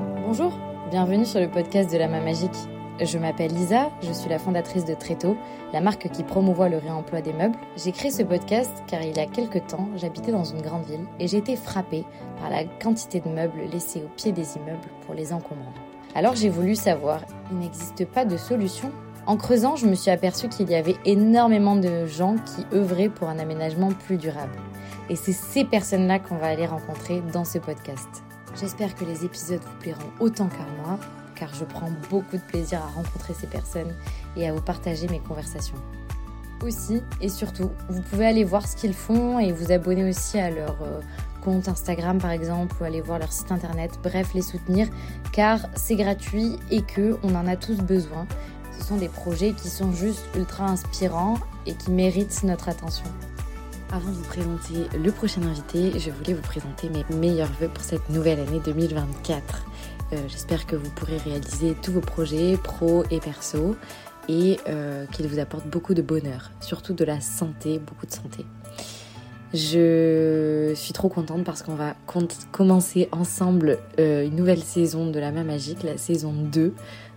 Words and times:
Bonjour, 0.00 0.52
bienvenue 0.90 1.24
sur 1.24 1.38
le 1.38 1.48
podcast 1.48 1.92
de 1.92 1.96
la 1.96 2.08
main 2.08 2.20
magique. 2.20 2.50
Je 3.00 3.16
m'appelle 3.16 3.52
Lisa, 3.52 3.90
je 4.02 4.12
suis 4.12 4.28
la 4.28 4.40
fondatrice 4.40 4.84
de 4.84 4.94
Tréto, 4.94 5.36
la 5.72 5.80
marque 5.80 6.10
qui 6.10 6.24
promouvoit 6.24 6.68
le 6.68 6.78
réemploi 6.78 7.20
des 7.20 7.32
meubles. 7.32 7.56
J'ai 7.76 7.92
créé 7.92 8.10
ce 8.10 8.24
podcast 8.24 8.72
car 8.88 9.02
il 9.02 9.16
y 9.16 9.20
a 9.20 9.26
quelques 9.26 9.64
temps, 9.68 9.88
j'habitais 9.94 10.32
dans 10.32 10.42
une 10.42 10.62
grande 10.62 10.84
ville 10.84 11.06
et 11.20 11.28
j'ai 11.28 11.36
été 11.36 11.54
frappée 11.54 12.04
par 12.40 12.50
la 12.50 12.64
quantité 12.64 13.20
de 13.20 13.28
meubles 13.28 13.60
laissés 13.70 14.02
au 14.04 14.08
pied 14.16 14.32
des 14.32 14.56
immeubles 14.56 14.88
pour 15.06 15.14
les 15.14 15.32
encombrants. 15.32 15.74
Alors 16.16 16.34
j'ai 16.34 16.48
voulu 16.48 16.74
savoir, 16.74 17.20
il 17.52 17.58
n'existe 17.58 18.04
pas 18.04 18.24
de 18.24 18.36
solution? 18.36 18.90
En 19.26 19.36
creusant, 19.36 19.76
je 19.76 19.86
me 19.86 19.94
suis 19.94 20.10
aperçue 20.10 20.48
qu'il 20.48 20.70
y 20.70 20.74
avait 20.74 20.96
énormément 21.04 21.76
de 21.76 22.04
gens 22.06 22.34
qui 22.34 22.66
œuvraient 22.76 23.08
pour 23.08 23.28
un 23.28 23.38
aménagement 23.38 23.90
plus 23.90 24.16
durable. 24.16 24.56
Et 25.08 25.14
c'est 25.14 25.32
ces 25.32 25.64
personnes-là 25.64 26.18
qu'on 26.18 26.36
va 26.36 26.48
aller 26.48 26.66
rencontrer 26.66 27.22
dans 27.32 27.44
ce 27.44 27.58
podcast. 27.58 28.24
J'espère 28.60 28.94
que 28.94 29.04
les 29.04 29.24
épisodes 29.24 29.60
vous 29.60 29.78
plairont 29.80 30.10
autant 30.20 30.46
qu'à 30.46 30.66
moi, 30.82 30.98
car 31.34 31.52
je 31.54 31.64
prends 31.64 31.90
beaucoup 32.08 32.36
de 32.36 32.42
plaisir 32.42 32.80
à 32.82 32.86
rencontrer 32.86 33.34
ces 33.34 33.48
personnes 33.48 33.92
et 34.36 34.48
à 34.48 34.52
vous 34.52 34.60
partager 34.60 35.08
mes 35.08 35.18
conversations. 35.18 35.76
Aussi 36.62 37.02
et 37.20 37.28
surtout, 37.28 37.70
vous 37.88 38.00
pouvez 38.02 38.26
aller 38.26 38.44
voir 38.44 38.66
ce 38.66 38.76
qu'ils 38.76 38.94
font 38.94 39.40
et 39.40 39.52
vous 39.52 39.72
abonner 39.72 40.08
aussi 40.08 40.38
à 40.38 40.50
leur 40.50 40.76
euh, 40.82 41.00
compte 41.42 41.68
Instagram 41.68 42.18
par 42.18 42.30
exemple 42.30 42.76
ou 42.80 42.84
aller 42.84 43.00
voir 43.00 43.18
leur 43.18 43.32
site 43.32 43.50
internet, 43.50 43.98
bref 44.02 44.32
les 44.34 44.42
soutenir 44.42 44.88
car 45.32 45.58
c'est 45.74 45.96
gratuit 45.96 46.56
et 46.70 46.82
que 46.82 47.18
on 47.24 47.34
en 47.34 47.46
a 47.48 47.56
tous 47.56 47.78
besoin. 47.78 48.26
Ce 48.78 48.84
sont 48.84 48.96
des 48.96 49.08
projets 49.08 49.52
qui 49.52 49.68
sont 49.68 49.92
juste 49.92 50.24
ultra 50.36 50.66
inspirants 50.66 51.38
et 51.66 51.74
qui 51.74 51.90
méritent 51.90 52.44
notre 52.44 52.68
attention. 52.68 53.06
Avant 53.94 54.10
de 54.10 54.16
vous 54.16 54.24
présenter 54.24 54.98
le 54.98 55.12
prochain 55.12 55.40
invité, 55.42 56.00
je 56.00 56.10
voulais 56.10 56.34
vous 56.34 56.42
présenter 56.42 56.88
mes 56.88 57.04
meilleurs 57.16 57.52
voeux 57.60 57.68
pour 57.68 57.84
cette 57.84 58.08
nouvelle 58.10 58.40
année 58.40 58.60
2024. 58.64 59.64
Euh, 60.12 60.16
J'espère 60.26 60.66
que 60.66 60.74
vous 60.74 60.90
pourrez 60.90 61.16
réaliser 61.18 61.76
tous 61.80 61.92
vos 61.92 62.00
projets 62.00 62.56
pro 62.56 63.04
et 63.12 63.20
perso 63.20 63.76
et 64.28 64.58
euh, 64.68 65.06
qu'ils 65.12 65.28
vous 65.28 65.38
apportent 65.38 65.68
beaucoup 65.68 65.94
de 65.94 66.02
bonheur, 66.02 66.50
surtout 66.60 66.92
de 66.92 67.04
la 67.04 67.20
santé, 67.20 67.78
beaucoup 67.78 68.06
de 68.06 68.10
santé. 68.10 68.44
Je 69.52 70.72
suis 70.74 70.92
trop 70.92 71.08
contente 71.08 71.44
parce 71.44 71.62
qu'on 71.62 71.76
va 71.76 71.94
commencer 72.50 73.08
ensemble 73.12 73.78
euh, 74.00 74.26
une 74.26 74.34
nouvelle 74.34 74.64
saison 74.64 75.08
de 75.08 75.20
La 75.20 75.30
Main 75.30 75.44
Magique, 75.44 75.84
la 75.84 75.98
saison 75.98 76.32
2. 76.32 76.74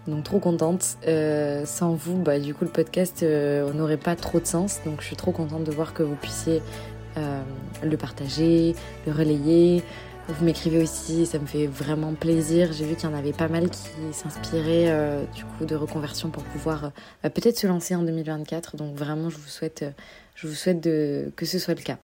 Donc 0.08 0.24
trop 0.24 0.40
contente. 0.40 0.98
Euh, 1.08 1.66
sans 1.66 1.94
vous, 1.94 2.18
bah, 2.18 2.40
du 2.40 2.54
coup 2.54 2.64
le 2.64 2.72
podcast 2.72 3.24
euh, 3.24 3.72
n'aurait 3.74 3.98
pas 3.98 4.16
trop 4.16 4.40
de 4.40 4.46
sens. 4.46 4.80
Donc 4.86 5.02
je 5.02 5.08
suis 5.08 5.16
trop 5.16 5.32
contente 5.32 5.64
de 5.64 5.72
voir 5.72 5.94
que 5.94 6.04
vous 6.04 6.16
puissiez 6.16 6.62
euh, 7.18 7.42
le 7.84 7.98
partager, 7.98 8.76
le 9.06 9.12
relayer. 9.12 9.84
Vous 10.30 10.44
m'écrivez 10.44 10.80
aussi, 10.80 11.26
ça 11.26 11.40
me 11.40 11.46
fait 11.46 11.68
vraiment 11.68 12.14
plaisir. 12.14 12.74
J'ai 12.74 12.84
vu 12.84 12.96
qu'il 12.96 13.10
y 13.10 13.14
en 13.14 13.16
avait 13.16 13.32
pas 13.32 13.48
mal 13.48 13.70
qui 13.70 13.88
s'inspiraient 14.12 14.90
euh, 14.90 15.24
du 15.34 15.46
coup 15.46 15.66
de 15.66 15.74
reconversion 15.74 16.30
pour 16.30 16.44
pouvoir 16.44 16.92
euh, 17.24 17.30
peut-être 17.30 17.58
se 17.58 17.66
lancer 17.66 17.96
en 17.96 18.04
2024. 18.04 18.76
Donc 18.76 18.94
vraiment, 18.96 19.30
je 19.30 19.38
vous 19.38 19.48
souhaite, 19.48 19.84
euh, 19.84 19.92
je 20.36 20.48
vous 20.48 20.54
souhaite 20.54 20.82
de, 20.84 21.32
que 21.38 21.46
ce 21.46 21.60
soit 21.60 21.76
le 21.76 21.82
cas. 21.82 21.98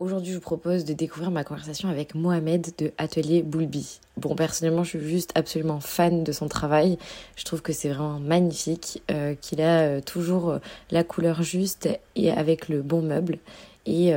Aujourd'hui, 0.00 0.32
je 0.32 0.38
vous 0.38 0.42
propose 0.42 0.84
de 0.84 0.92
découvrir 0.92 1.30
ma 1.30 1.44
conversation 1.44 1.88
avec 1.88 2.16
Mohamed 2.16 2.72
de 2.78 2.90
Atelier 2.98 3.44
Boulbi. 3.44 4.00
Bon, 4.16 4.34
personnellement, 4.34 4.82
je 4.82 4.98
suis 4.98 5.08
juste 5.08 5.30
absolument 5.36 5.78
fan 5.78 6.24
de 6.24 6.32
son 6.32 6.48
travail. 6.48 6.98
Je 7.36 7.44
trouve 7.44 7.62
que 7.62 7.72
c'est 7.72 7.90
vraiment 7.90 8.18
magnifique, 8.18 9.04
euh, 9.12 9.36
qu'il 9.40 9.60
a 9.60 9.82
euh, 9.82 10.00
toujours 10.00 10.50
euh, 10.50 10.58
la 10.90 11.04
couleur 11.04 11.44
juste 11.44 11.88
et 12.16 12.32
avec 12.32 12.68
le 12.68 12.82
bon 12.82 13.02
meuble. 13.02 13.38
Et, 13.86 14.12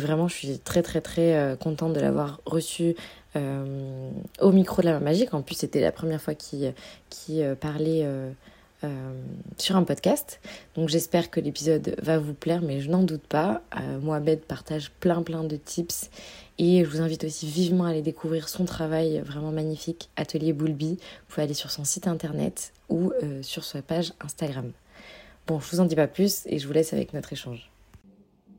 vraiment, 0.00 0.26
je 0.26 0.34
suis 0.36 0.58
très 0.58 0.82
très 0.82 1.00
très 1.00 1.56
contente 1.60 1.92
de 1.92 2.00
l'avoir 2.00 2.40
reçu 2.46 2.94
au 3.34 4.52
micro 4.52 4.82
de 4.82 4.86
la 4.86 4.92
main 4.94 5.04
magique. 5.06 5.34
En 5.34 5.42
plus, 5.42 5.56
c'était 5.56 5.80
la 5.80 5.90
première 5.90 6.22
fois 6.22 6.34
qu'il 6.34 6.72
parlait 7.60 8.06
euh, 8.84 9.12
sur 9.58 9.76
un 9.76 9.84
podcast. 9.84 10.40
Donc 10.74 10.88
j'espère 10.88 11.30
que 11.30 11.40
l'épisode 11.40 11.94
va 12.02 12.18
vous 12.18 12.34
plaire, 12.34 12.62
mais 12.62 12.80
je 12.80 12.90
n'en 12.90 13.02
doute 13.02 13.22
pas. 13.22 13.62
Euh, 13.78 13.98
Mohamed 14.00 14.40
partage 14.40 14.90
plein 15.00 15.22
plein 15.22 15.44
de 15.44 15.56
tips 15.56 16.10
et 16.58 16.84
je 16.84 16.90
vous 16.90 17.00
invite 17.00 17.24
aussi 17.24 17.46
vivement 17.46 17.84
à 17.84 17.90
aller 17.90 18.02
découvrir 18.02 18.48
son 18.48 18.64
travail 18.64 19.20
vraiment 19.20 19.50
magnifique, 19.50 20.08
Atelier 20.16 20.52
Boulby. 20.52 20.96
Vous 20.96 21.34
pouvez 21.34 21.42
aller 21.42 21.54
sur 21.54 21.70
son 21.70 21.84
site 21.84 22.06
internet 22.06 22.72
ou 22.88 23.12
euh, 23.22 23.42
sur 23.42 23.64
sa 23.64 23.82
page 23.82 24.12
Instagram. 24.20 24.72
Bon, 25.46 25.60
je 25.60 25.70
vous 25.70 25.80
en 25.80 25.84
dis 25.84 25.96
pas 25.96 26.06
plus 26.06 26.42
et 26.46 26.58
je 26.58 26.66
vous 26.66 26.72
laisse 26.72 26.92
avec 26.92 27.12
notre 27.12 27.32
échange. 27.32 27.70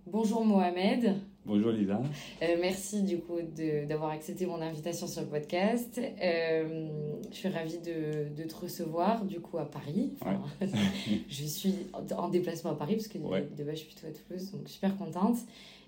Bonjour 0.05 0.45
Mohamed. 0.45 1.15
Bonjour 1.43 1.71
Lisa. 1.71 1.99
Euh, 2.43 2.45
merci 2.61 3.01
du 3.01 3.17
coup 3.17 3.39
d'avoir 3.87 4.11
accepté 4.11 4.45
mon 4.45 4.61
invitation 4.61 5.07
sur 5.07 5.23
le 5.23 5.27
podcast. 5.27 5.99
Euh, 5.99 6.87
je 7.31 7.35
suis 7.35 7.49
ravie 7.49 7.79
de, 7.79 8.29
de 8.41 8.47
te 8.47 8.55
recevoir 8.55 9.25
du 9.25 9.39
coup 9.39 9.57
à 9.57 9.65
Paris. 9.69 10.13
Enfin, 10.21 10.39
je 11.29 11.43
suis 11.43 11.73
en- 11.93 12.25
en 12.25 12.29
déplacement 12.29 12.71
à 12.71 12.75
Paris 12.75 12.95
parce 12.95 13.07
que 13.07 13.17
Ouais. 13.17 13.47
de 13.57 13.63
base 13.63 13.75
je 13.75 13.79
suis 13.85 13.87
plutôt 13.95 14.07
à 14.07 14.11
Toulouse, 14.11 14.51
donc 14.51 14.69
super 14.69 14.95
contente. 14.97 15.37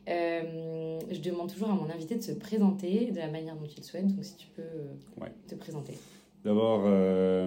Euh, 0.10 1.00
je 1.12 1.20
demande 1.20 1.52
toujours 1.54 1.70
à 1.70 1.76
mon 1.76 1.90
invité 1.90 2.16
de 2.16 2.22
se 2.24 2.32
présenter 2.32 3.12
de 3.12 3.18
la 3.20 3.28
manière 3.30 3.56
dont 3.56 3.68
il 3.78 3.84
souhaite, 3.84 4.08
donc 4.08 4.26
si 4.26 4.36
tu 4.36 4.48
peux 4.56 5.22
Ouais. 5.22 5.32
te 5.48 5.54
présenter. 5.56 5.94
D'abord, 6.44 6.82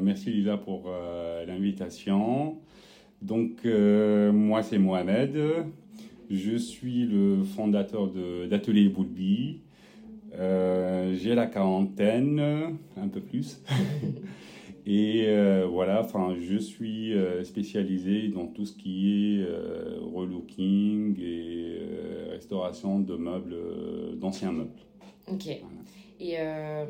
merci 0.01 0.31
Lisa 0.31 0.57
pour 0.57 0.89
l'invitation. 1.47 2.57
Donc, 3.21 3.65
moi 3.65 4.63
c'est 4.63 4.79
Mohamed. 4.79 5.37
Je 6.31 6.57
suis 6.57 7.05
le 7.07 7.43
fondateur 7.45 8.11
de- 8.11 8.47
d'Atelier 8.47 8.89
Boulbi. 8.89 9.61
Euh, 10.35 11.15
J'ai 11.15 11.35
la 11.35 11.47
quarantaine, 11.47 12.41
un 12.97 13.09
peu 13.09 13.21
plus. 13.21 13.63
Et 14.89 15.25
euh, 15.27 15.67
voilà, 15.69 16.01
enfin, 16.01 16.37
je 16.41 16.57
suis 16.57 17.13
euh, 17.13 17.43
spécialisé 17.43 18.29
dans 18.29 18.47
tout 18.47 18.65
ce 18.65 18.73
qui 18.77 19.39
est 19.39 19.43
euh, 19.43 19.99
relooking 20.15 21.19
et 21.21 21.79
restauration 22.31 23.01
de 23.01 23.17
meubles, 23.17 23.57
d'anciens 24.21 24.53
meubles. 24.53 24.71
Ok. 25.29 25.49
Et 26.19 26.37
euh, 26.39 26.85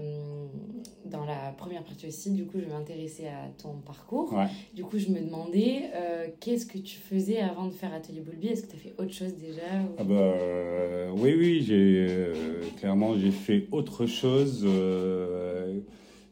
dans 1.05 1.25
la 1.25 1.53
première 1.57 1.83
partie 1.83 2.07
aussi, 2.07 2.31
du 2.31 2.45
coup, 2.47 2.59
je 2.61 2.65
vais 2.65 2.71
m'intéresser 2.73 3.27
à 3.27 3.49
ton 3.61 3.75
parcours. 3.85 4.33
Ouais. 4.33 4.47
Du 4.75 4.85
coup, 4.85 4.99
je 4.99 5.09
me 5.09 5.21
demandais 5.21 5.91
euh, 5.95 6.29
qu'est-ce 6.41 6.65
que 6.67 6.79
tu 6.79 6.97
faisais 6.99 7.41
avant 7.41 7.67
de 7.67 7.73
faire 7.73 7.93
Atelier 7.93 8.21
Boulby 8.21 8.49
Est-ce 8.49 8.63
que 8.63 8.71
tu 8.71 8.77
as 8.77 8.79
fait 8.81 8.95
autre 8.99 9.13
chose 9.13 9.35
déjà 9.35 9.63
ou- 9.83 9.95
Ah 9.99 10.05
bah, 10.05 10.15
euh, 10.15 11.11
oui, 11.17 11.35
oui, 11.37 11.63
j'ai 11.67 12.07
euh, 12.09 12.35
clairement 12.79 13.19
j'ai 13.19 13.31
fait 13.33 13.67
autre 13.73 14.07
chose 14.07 14.65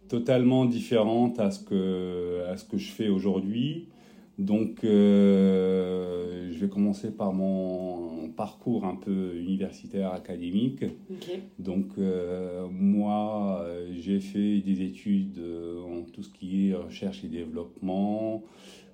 totalement 0.09 0.65
différente 0.65 1.41
à 1.41 1.51
ce 1.51 1.61
que 1.65 2.45
à 2.49 2.57
ce 2.57 2.65
que 2.65 2.77
je 2.79 2.91
fais 2.93 3.09
aujourd'hui. 3.09 3.89
Donc, 4.39 4.83
euh, 4.85 6.51
je 6.53 6.59
vais 6.59 6.69
commencer 6.69 7.11
par 7.13 7.33
mon 7.33 8.29
parcours 8.37 8.85
un 8.85 8.97
peu 8.97 9.37
universitaire 9.37 10.13
académique. 10.13 10.85
Donc, 11.59 11.87
euh, 11.99 12.67
moi, 12.71 13.65
j'ai 13.97 14.21
fait 14.21 14.59
des 14.61 14.83
études 14.83 15.41
en 15.89 16.03
tout 16.13 16.23
ce 16.23 16.31
qui 16.31 16.69
est 16.71 16.75
recherche 16.75 17.23
et 17.25 17.29
développement, 17.29 18.43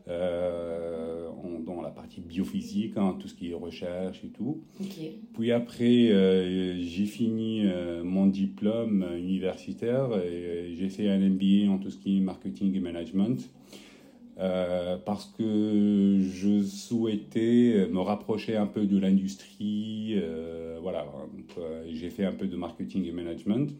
euh, 0.08 1.28
en- 1.28 1.60
dans 1.60 1.80
la 1.80 1.90
partie 1.90 2.20
biophysique, 2.20 2.96
hein, 2.96 3.16
tout 3.18 3.28
ce 3.28 3.34
qui 3.34 3.50
est 3.50 3.54
recherche 3.54 4.22
et 4.24 4.28
tout. 4.28 4.60
Puis 5.34 5.52
après, 5.52 6.08
j'ai 6.82 7.06
fini 7.06 7.62
mon 8.04 8.26
diplôme 8.26 9.06
universitaire 9.18 10.08
et 10.22 10.74
j'ai 10.76 10.88
fait 10.90 11.08
un 11.08 11.18
MBA 11.20 11.70
en 11.70 11.78
tout 11.78 11.90
ce 11.90 11.96
qui 11.98 12.18
est 12.18 12.20
marketing 12.20 12.74
et 12.76 12.80
management. 12.80 13.48
Euh, 14.40 14.96
parce 15.04 15.26
que 15.36 16.18
je 16.20 16.62
souhaitais 16.62 17.86
me 17.90 18.00
rapprocher 18.00 18.56
un 18.56 18.66
peu 18.66 18.86
de 18.86 18.98
l'industrie. 18.98 20.14
euh, 20.16 20.78
voilà, 20.82 21.04
euh, 21.58 21.84
j'ai 21.92 22.10
fait 22.10 22.24
un 22.24 22.32
peu 22.32 22.46
de 22.46 22.56
marketing 22.56 23.04
et 23.06 23.12
management. 23.12 23.70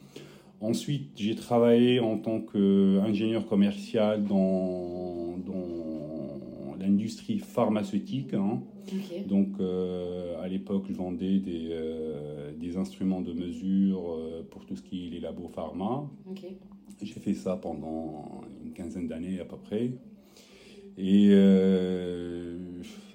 Ensuite, 0.60 1.12
j'ai 1.16 1.34
travaillé 1.34 2.00
en 2.00 2.18
tant 2.18 2.40
qu'ingénieur 2.40 3.46
commercial 3.46 4.24
dans, 4.24 5.38
dans 5.46 6.76
l'industrie 6.78 7.38
pharmaceutique. 7.38 8.34
hein. 8.34 8.60
Donc, 9.26 9.48
euh, 9.60 10.42
à 10.42 10.48
l'époque, 10.48 10.84
je 10.88 10.92
vendais 10.94 11.38
des, 11.38 11.68
euh, 11.70 12.50
des 12.58 12.76
instruments 12.76 13.22
de 13.22 13.32
mesure 13.32 14.18
pour 14.50 14.66
tout 14.66 14.76
ce 14.76 14.82
qui 14.82 15.06
est 15.06 15.10
les 15.10 15.20
labos 15.20 15.48
pharma. 15.48 16.06
J'ai 17.02 17.14
fait 17.20 17.32
ça 17.34 17.56
pendant 17.56 18.42
une 18.62 18.72
quinzaine 18.72 19.08
d'années 19.08 19.40
à 19.40 19.44
peu 19.46 19.56
près. 19.56 19.92
Et 20.98 21.28
euh, 21.30 22.58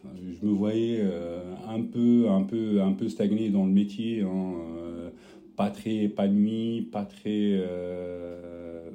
je 0.07 0.45
me 0.45 0.51
voyais 0.51 0.99
euh, 1.01 1.53
un, 1.67 1.81
peu, 1.81 2.29
un, 2.29 2.43
peu, 2.43 2.81
un 2.81 2.93
peu 2.93 3.07
stagné 3.09 3.49
dans 3.49 3.65
le 3.65 3.71
métier, 3.71 4.21
hein, 4.21 4.53
euh, 4.77 5.09
pas 5.55 5.69
très 5.69 5.95
épanoui, 6.05 6.89
pas 6.91 7.05
très 7.05 7.51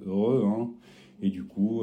heureux. 0.07 0.45
hein. 0.47 0.71
Et 1.23 1.29
du 1.29 1.45
coup, 1.45 1.83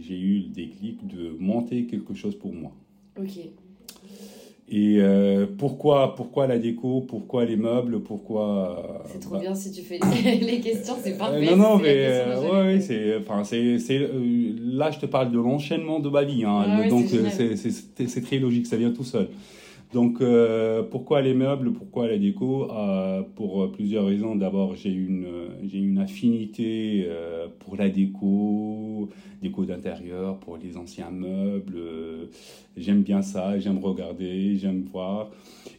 j'ai 0.00 0.18
eu 0.18 0.38
le 0.40 0.48
déclic 0.48 1.06
de 1.06 1.30
monter 1.38 1.86
quelque 1.86 2.14
chose 2.14 2.36
pour 2.36 2.54
moi. 2.54 2.72
Ok. 3.18 3.38
Et 4.70 4.98
euh, 4.98 5.46
pourquoi, 5.56 6.14
pourquoi 6.14 6.46
la 6.46 6.58
déco 6.58 7.00
Pourquoi 7.00 7.46
les 7.46 7.56
meubles 7.56 8.00
Pourquoi 8.00 9.02
C'est 9.06 9.18
trop 9.18 9.34
bah 9.34 9.40
bien 9.40 9.54
si 9.54 9.72
tu 9.72 9.80
fais 9.80 9.98
les 10.24 10.60
questions, 10.60 10.94
c'est 11.02 11.16
parfait. 11.16 11.46
non, 11.46 11.56
non, 11.56 11.78
mais 11.78 12.06
ouais, 12.52 12.80
c'est, 12.80 13.16
enfin, 13.16 13.44
c'est, 13.44 13.78
c'est, 13.78 13.98
là, 13.98 14.90
je 14.90 14.98
te 14.98 15.06
parle 15.06 15.32
de 15.32 15.38
l'enchaînement 15.38 16.00
de 16.00 16.10
ma 16.10 16.22
vie, 16.22 16.44
hein, 16.44 16.86
donc 16.90 17.06
c'est, 17.08 17.56
c'est, 17.56 18.20
très 18.20 18.38
logique, 18.38 18.66
ça 18.66 18.76
vient 18.76 18.90
tout 18.90 19.04
seul. 19.04 19.28
Donc, 19.92 20.20
euh, 20.20 20.82
pourquoi 20.82 21.22
les 21.22 21.32
meubles 21.32 21.72
Pourquoi 21.72 22.08
la 22.08 22.18
déco? 22.18 22.70
Euh, 22.70 23.22
Pour 23.36 23.72
plusieurs 23.72 24.04
raisons. 24.04 24.36
D'abord, 24.36 24.74
j'ai 24.76 24.90
une, 24.90 25.26
j'ai 25.64 25.78
une 25.78 25.98
affinité 25.98 27.06
euh, 27.08 27.46
pour 27.60 27.76
la 27.76 27.88
déco, 27.88 29.08
déco 29.42 29.64
d'intérieur, 29.64 30.38
pour 30.40 30.58
les 30.58 30.76
anciens 30.76 31.10
meubles. 31.10 31.80
J'aime 32.76 33.02
bien 33.02 33.22
ça, 33.22 33.58
j'aime 33.58 33.78
regarder, 33.78 34.56
j'aime 34.56 34.82
voir. 34.92 35.30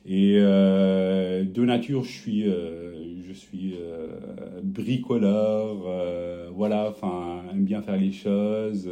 Et 0.08 0.38
de 0.40 1.66
nature, 1.66 2.04
je 2.04 2.12
suis, 2.12 2.44
je 2.44 3.34
suis 3.34 3.76
bricoleur. 4.64 5.78
voilà, 6.56 6.90
enfin, 6.90 7.44
aime 7.52 7.64
bien 7.64 7.82
faire 7.82 7.98
les 7.98 8.12
choses, 8.12 8.90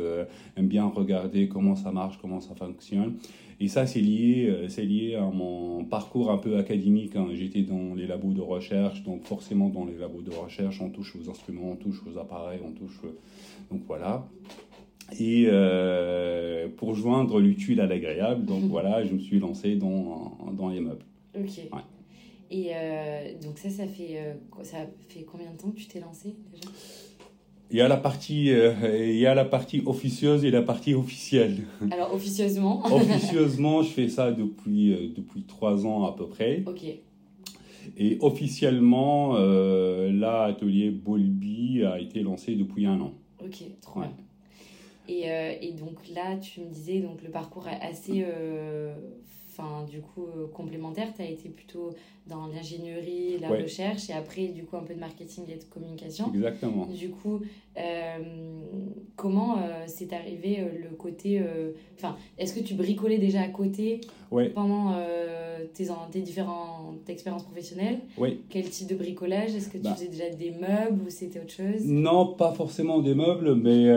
aime 0.56 0.68
bien 0.68 0.86
regarder 0.86 1.48
comment 1.48 1.76
ça 1.76 1.92
marche, 1.92 2.18
comment 2.22 2.40
ça 2.40 2.54
fonctionne. 2.56 3.16
Et 3.60 3.68
ça, 3.68 3.88
c'est 3.88 4.02
lié, 4.02 4.48
euh, 4.50 4.70
c'est 4.70 4.86
lié 4.86 5.16
à 5.16 5.26
mon 5.26 5.84
parcours 5.84 6.32
un 6.32 6.38
peu 6.38 6.58
académique. 6.58 7.16
Hein. 7.16 7.28
J'étais 7.34 7.64
dans 7.64 7.96
les 7.96 8.06
labos 8.06 8.34
de 8.34 8.42
recherche, 8.42 9.04
donc 9.04 9.24
forcément 9.24 9.70
dans 9.70 9.86
les 9.86 9.98
labos 9.98 10.22
de 10.22 10.32
recherche, 10.32 10.80
on 10.80 10.90
touche 10.90 11.16
aux 11.16 11.30
instruments, 11.30 11.72
on 11.72 11.76
touche 11.76 12.04
aux 12.06 12.20
appareils, 12.20 12.60
on 12.64 12.72
touche. 12.72 13.00
Euh, 13.04 13.18
donc 13.72 13.82
voilà. 13.88 14.28
Et 15.20 15.46
euh, 15.48 16.68
pour 16.78 16.94
joindre 16.94 17.40
l'utile 17.40 17.82
à 17.82 17.88
l'agréable, 17.88 18.46
donc 18.46 18.64
voilà, 18.70 19.04
je 19.04 19.14
me 19.14 19.20
suis 19.20 19.40
lancé 19.40 19.76
dans, 19.76 20.38
dans 20.54 20.70
les 20.70 20.82
meubles. 20.82 21.06
Ok. 21.36 21.60
Et 22.50 22.72
donc 23.44 23.58
ça, 23.58 23.70
ça 23.70 23.88
fait, 23.88 24.38
ça 24.64 24.78
fait 25.10 25.24
combien 25.24 25.52
de 25.52 25.58
temps 25.58 25.70
que 25.70 25.78
tu 25.78 25.88
t'es 25.88 26.00
lancé 26.00 26.34
déjà? 26.54 26.70
Il 27.70 27.78
y 27.78 27.82
a 27.82 27.88
la 27.88 27.98
partie, 27.98 28.52
euh, 28.52 28.74
il 29.10 29.18
y 29.18 29.26
a 29.26 29.36
la 29.36 29.46
partie 29.46 29.82
officieuse 29.86 30.46
et 30.46 30.52
la 30.52 30.62
partie 30.62 30.94
officielle. 30.94 31.64
Alors 31.92 32.14
officieusement. 32.14 32.86
officieusement, 32.94 33.82
je 33.82 33.90
fais 33.90 34.10
ça 34.10 34.32
depuis 34.32 34.94
euh, 34.94 35.10
depuis 35.16 35.44
trois 35.44 35.86
ans 35.86 36.06
à 36.06 36.16
peu 36.16 36.28
près. 36.28 36.64
Ok. 36.66 36.84
Et 37.98 38.18
officiellement, 38.22 39.36
euh, 39.36 40.12
l'atelier 40.12 40.92
Bolby 40.92 41.84
a 41.86 42.00
été 42.00 42.22
lancé 42.22 42.56
depuis 42.56 42.86
un 42.86 43.00
an. 43.00 43.14
Ok, 43.44 43.64
trop. 43.82 44.02
Et, 45.10 45.28
et, 45.62 45.72
donc 45.72 46.10
là, 46.14 46.36
tu 46.36 46.60
me 46.60 46.66
disais 46.66 47.00
donc 47.00 47.24
le 47.24 47.30
parcours 47.30 47.66
est 47.70 47.80
assez, 47.82 48.26
enfin 49.58 49.84
du 49.90 50.02
coup 50.02 50.28
complémentaire. 50.54 51.14
Tu 51.16 51.22
as 51.22 51.30
été 51.30 51.50
plutôt 51.50 51.94
dans 52.28 52.48
l'ingénierie, 52.48 53.38
la 53.40 53.50
recherche, 53.50 54.10
et 54.10 54.14
après, 54.14 54.48
du 54.48 54.64
coup, 54.64 54.78
un 54.78 54.84
peu 54.84 54.94
de 54.94 55.00
marketing 55.00 55.46
et 55.50 55.56
de 55.56 55.64
communication. 55.64 56.32
Exactement. 56.34 56.86
Du 56.88 57.10
coup, 57.10 57.42
euh, 57.78 58.20
comment 59.16 59.58
euh, 59.58 59.84
c'est 59.88 60.14
arrivé 60.14 60.60
euh, 60.60 60.90
le 60.90 60.96
côté... 60.96 61.42
Enfin, 61.96 62.18
est-ce 62.38 62.54
que 62.54 62.60
tu 62.60 62.74
bricolais 62.74 63.18
déjà 63.18 63.42
à 63.42 63.48
côté 63.48 64.02
pendant 64.54 64.96
tes, 65.78 65.88
tes 66.12 66.22
différentes 66.22 67.08
expériences 67.08 67.44
professionnelles 67.44 68.00
Oui. 68.18 68.40
Quel 68.50 68.70
type 68.70 68.90
de 68.90 68.96
bricolage? 68.96 69.56
Est-ce 69.56 69.70
que 69.70 69.78
tu 69.78 69.84
bah. 69.84 69.94
faisais 69.96 70.10
déjà 70.10 70.30
des 70.30 70.52
meubles 70.52 71.04
ou 71.06 71.10
c'était 71.10 71.40
autre 71.40 71.52
chose? 71.52 71.86
Non, 71.86 72.34
pas 72.34 72.54
forcément 72.54 73.00
des 73.00 73.14
meubles, 73.14 73.56
mais 73.56 73.88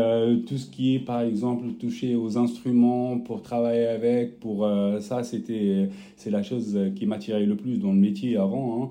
tout 0.46 0.58
ce 0.58 0.70
qui 0.70 0.96
est, 0.96 0.98
par 1.00 1.22
exemple, 1.22 1.66
touché 1.78 2.14
aux 2.14 2.38
instruments 2.38 3.18
pour 3.18 3.42
travailler 3.42 3.86
avec, 3.86 4.40
pour 4.40 4.68
ça, 5.00 5.22
c'était 5.22 5.88
c'est 6.16 6.30
la 6.30 6.42
chose 6.42 6.78
qui 6.96 7.06
m'attirait 7.06 7.46
le 7.46 7.56
plus 7.56 7.78
dans 7.78 7.92
le 7.92 7.98
métier 7.98 8.36
avant. 8.36 8.82
Hein. 8.82 8.88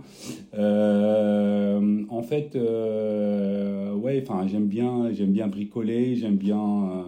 Euh, 0.58 2.04
en 2.10 2.24
fait, 2.24 2.56
euh, 2.56 3.94
ouais, 3.94 4.24
enfin, 4.26 4.48
j'aime 4.48 4.68
bien, 4.68 5.12
j'aime 5.14 5.32
bien 5.32 5.48
bricoler, 5.48 6.16
j'aime 6.16 6.38
bien. 6.38 7.06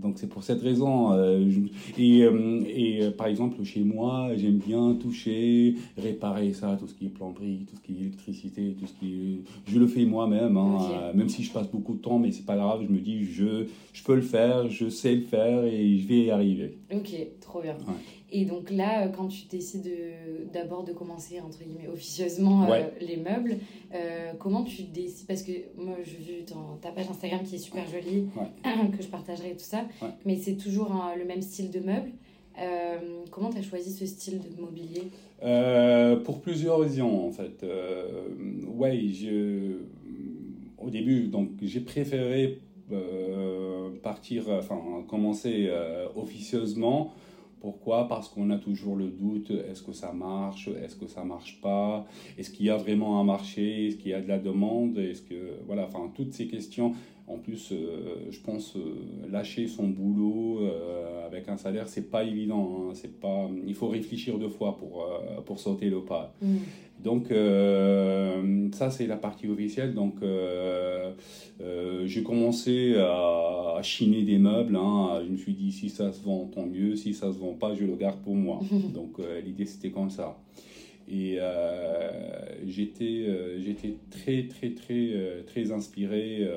Euh, 0.00 0.02
donc 0.02 0.18
c'est 0.18 0.28
pour 0.28 0.42
cette 0.42 0.62
raison. 0.62 1.12
et, 1.98 2.20
et 2.22 3.10
par 3.16 3.26
exemple, 3.26 3.62
chez 3.64 3.80
moi, 3.80 4.30
j'aime 4.36 4.58
bien 4.58 4.94
toucher, 4.94 5.74
réparer 5.96 6.52
ça, 6.52 6.76
tout 6.78 6.86
ce 6.88 6.94
qui 6.94 7.06
est 7.06 7.10
plomberie, 7.10 7.66
tout 7.68 7.76
ce 7.76 7.80
qui 7.82 7.92
est 7.98 8.00
électricité, 8.00 8.76
tout 8.78 8.86
ce 8.86 8.92
qui 8.94 9.12
est... 9.14 9.70
Je 9.72 9.78
le 9.78 9.86
fais 9.86 10.04
moi-même, 10.04 10.56
hein, 10.56 10.78
même 11.14 11.28
si 11.28 11.42
je 11.42 11.52
passe 11.52 11.70
beaucoup 11.70 11.94
de 11.94 12.00
temps, 12.00 12.18
mais 12.18 12.30
c'est 12.32 12.46
pas 12.46 12.56
grave, 12.56 12.82
je 12.86 12.92
me 12.92 12.98
dis, 13.00 13.24
je, 13.24 13.66
je 13.92 14.02
peux 14.04 14.14
le 14.14 14.22
faire, 14.22 14.68
je 14.68 14.88
sais 14.88 15.14
le 15.14 15.22
faire 15.22 15.64
et 15.64 15.98
je 15.98 16.06
vais 16.08 16.20
y 16.24 16.30
arriver. 16.30 16.78
Ok, 16.92 17.10
trop 17.40 17.60
bien. 17.62 17.76
Et 18.32 18.44
donc 18.44 18.70
là, 18.70 19.02
euh, 19.02 19.08
quand 19.08 19.28
tu 19.28 19.46
décides 19.46 19.90
d'abord 20.52 20.84
de, 20.84 20.92
commencer, 20.92 21.40
entre 21.40 21.58
guillemets, 21.58 21.88
officieusement 21.88 22.70
euh, 22.70 22.84
les 23.00 23.16
meubles, 23.16 23.56
euh, 23.94 24.32
comment 24.38 24.62
tu 24.62 24.82
décides 24.82 25.26
Parce 25.26 25.42
que 25.42 25.52
moi, 25.76 25.96
j'ai 26.04 26.18
vu 26.18 26.44
ta 26.80 26.90
page 26.90 27.08
Instagram 27.10 27.42
qui 27.42 27.56
est 27.56 27.58
super 27.58 27.86
jolie, 27.88 28.26
que 28.96 29.02
je 29.02 29.08
partagerai 29.08 29.52
tout 29.52 29.58
ça, 29.64 29.84
mais 30.24 30.36
c'est 30.36 30.56
toujours 30.56 30.92
le 31.18 31.24
même 31.24 31.42
style 31.42 31.70
de 31.70 31.80
meubles. 31.80 32.12
comment 33.30 33.50
tu 33.50 33.58
as 33.58 33.62
choisi 33.62 33.92
ce 33.92 34.06
style 34.06 34.40
de 34.40 34.60
mobilier? 34.60 35.10
Pour 36.24 36.40
plusieurs 36.40 36.78
raisons, 36.78 37.26
en 37.26 37.32
fait. 37.32 37.64
ouais, 38.66 39.00
je... 39.08 39.78
au 40.78 40.90
début, 40.90 41.28
donc 41.28 41.50
j'ai 41.62 41.80
préféré 41.80 42.60
partir, 44.02 44.48
enfin, 44.50 45.04
commencer 45.08 45.68
officieusement 46.14 47.12
pourquoi? 47.60 48.08
Parce 48.08 48.28
qu'on 48.28 48.50
a 48.50 48.56
toujours 48.56 48.96
le 48.96 49.08
doute, 49.08 49.50
est-ce 49.50 49.82
que 49.82 49.92
ça 49.92 50.12
marche, 50.12 50.68
est-ce 50.82 50.96
que 50.96 51.06
ça 51.06 51.24
marche 51.24 51.60
pas, 51.60 52.06
est-ce 52.38 52.50
qu'il 52.50 52.66
y 52.66 52.70
a 52.70 52.76
vraiment 52.76 53.20
un 53.20 53.24
marché, 53.24 53.88
est-ce 53.88 53.96
qu'il 53.96 54.10
y 54.10 54.14
a 54.14 54.20
de 54.20 54.28
la 54.28 54.38
demande, 54.38 54.98
est-ce 54.98 55.22
que 55.22 55.58
voilà, 55.66 55.84
enfin 55.84 56.10
toutes 56.14 56.32
ces 56.32 56.46
questions. 56.46 56.94
En 57.30 57.38
plus, 57.38 57.72
euh, 57.72 58.26
je 58.30 58.40
pense 58.40 58.76
euh, 58.76 58.80
lâcher 59.30 59.68
son 59.68 59.86
boulot 59.88 60.60
euh, 60.62 61.26
avec 61.26 61.48
un 61.48 61.56
salaire, 61.56 61.88
c'est 61.88 62.10
pas 62.10 62.24
évident. 62.24 62.88
Hein. 62.88 62.90
c'est 62.94 63.20
pas, 63.20 63.48
il 63.66 63.74
faut 63.74 63.88
réfléchir 63.88 64.38
deux 64.38 64.48
fois 64.48 64.76
pour 64.76 65.06
pour 65.46 65.58
sauter 65.58 65.88
le 65.88 66.00
pas. 66.00 66.34
Mm. 66.42 66.56
Donc 67.02 67.30
euh, 67.30 68.68
ça 68.72 68.90
c'est 68.90 69.06
la 69.06 69.16
partie 69.16 69.48
officielle. 69.48 69.94
Donc 69.94 70.16
euh, 70.22 71.12
euh, 71.60 72.06
j'ai 72.06 72.22
commencé 72.22 72.94
à, 72.98 73.78
chiner 73.82 74.22
des 74.22 74.38
meubles. 74.38 74.76
Hein. 74.76 75.22
Je 75.24 75.32
me 75.32 75.36
suis 75.36 75.54
dit 75.54 75.72
si 75.72 75.88
ça 75.88 76.12
se 76.12 76.22
vend 76.22 76.50
tant 76.54 76.66
mieux, 76.66 76.96
si 76.96 77.14
ça 77.14 77.32
se 77.32 77.38
vend 77.38 77.54
pas 77.54 77.74
je 77.74 77.84
le 77.84 77.96
garde 77.96 78.20
pour 78.20 78.34
moi. 78.34 78.60
Donc 78.94 79.18
l'idée 79.44 79.64
c'était 79.64 79.90
comme 79.90 80.10
ça. 80.10 80.36
Et 81.10 81.38
j'étais 82.66 83.26
j'étais 83.58 83.96
très 84.10 84.46
très 84.46 84.70
très 84.70 85.42
très 85.46 85.72
inspiré 85.72 86.48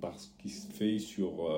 par 0.00 0.18
ce 0.18 0.28
qui 0.42 0.48
se 0.48 0.66
fait 0.72 0.98
sur 0.98 1.48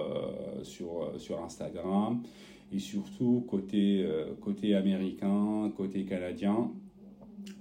sur 0.62 1.14
sur 1.19 1.42
Instagram 1.42 2.23
et 2.71 2.78
surtout 2.78 3.47
côté 3.49 4.07
côté 4.40 4.75
américain, 4.75 5.73
côté 5.75 6.04
canadien 6.04 6.71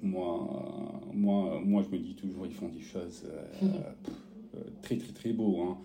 moi, 0.01 1.01
moi, 1.13 1.61
moi, 1.63 1.83
je 1.83 1.95
me 1.95 2.01
dis 2.01 2.15
toujours, 2.15 2.45
ils 2.45 2.53
font 2.53 2.69
des 2.69 2.81
choses 2.81 3.25
euh, 3.25 3.65
euh, 4.55 4.59
très, 4.81 4.97
très, 4.97 5.13
très 5.13 5.33
beaux. 5.33 5.61
Hein. 5.61 5.77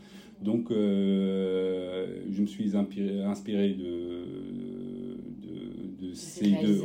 Donc, 0.43 0.71
euh, 0.71 2.23
je 2.31 2.43
me 2.43 2.47
suis 2.47 2.77
inspiré, 2.77 3.75
de, 3.75 3.85
de, 3.85 4.66
ces, 6.17 6.51
deux, 6.51 6.83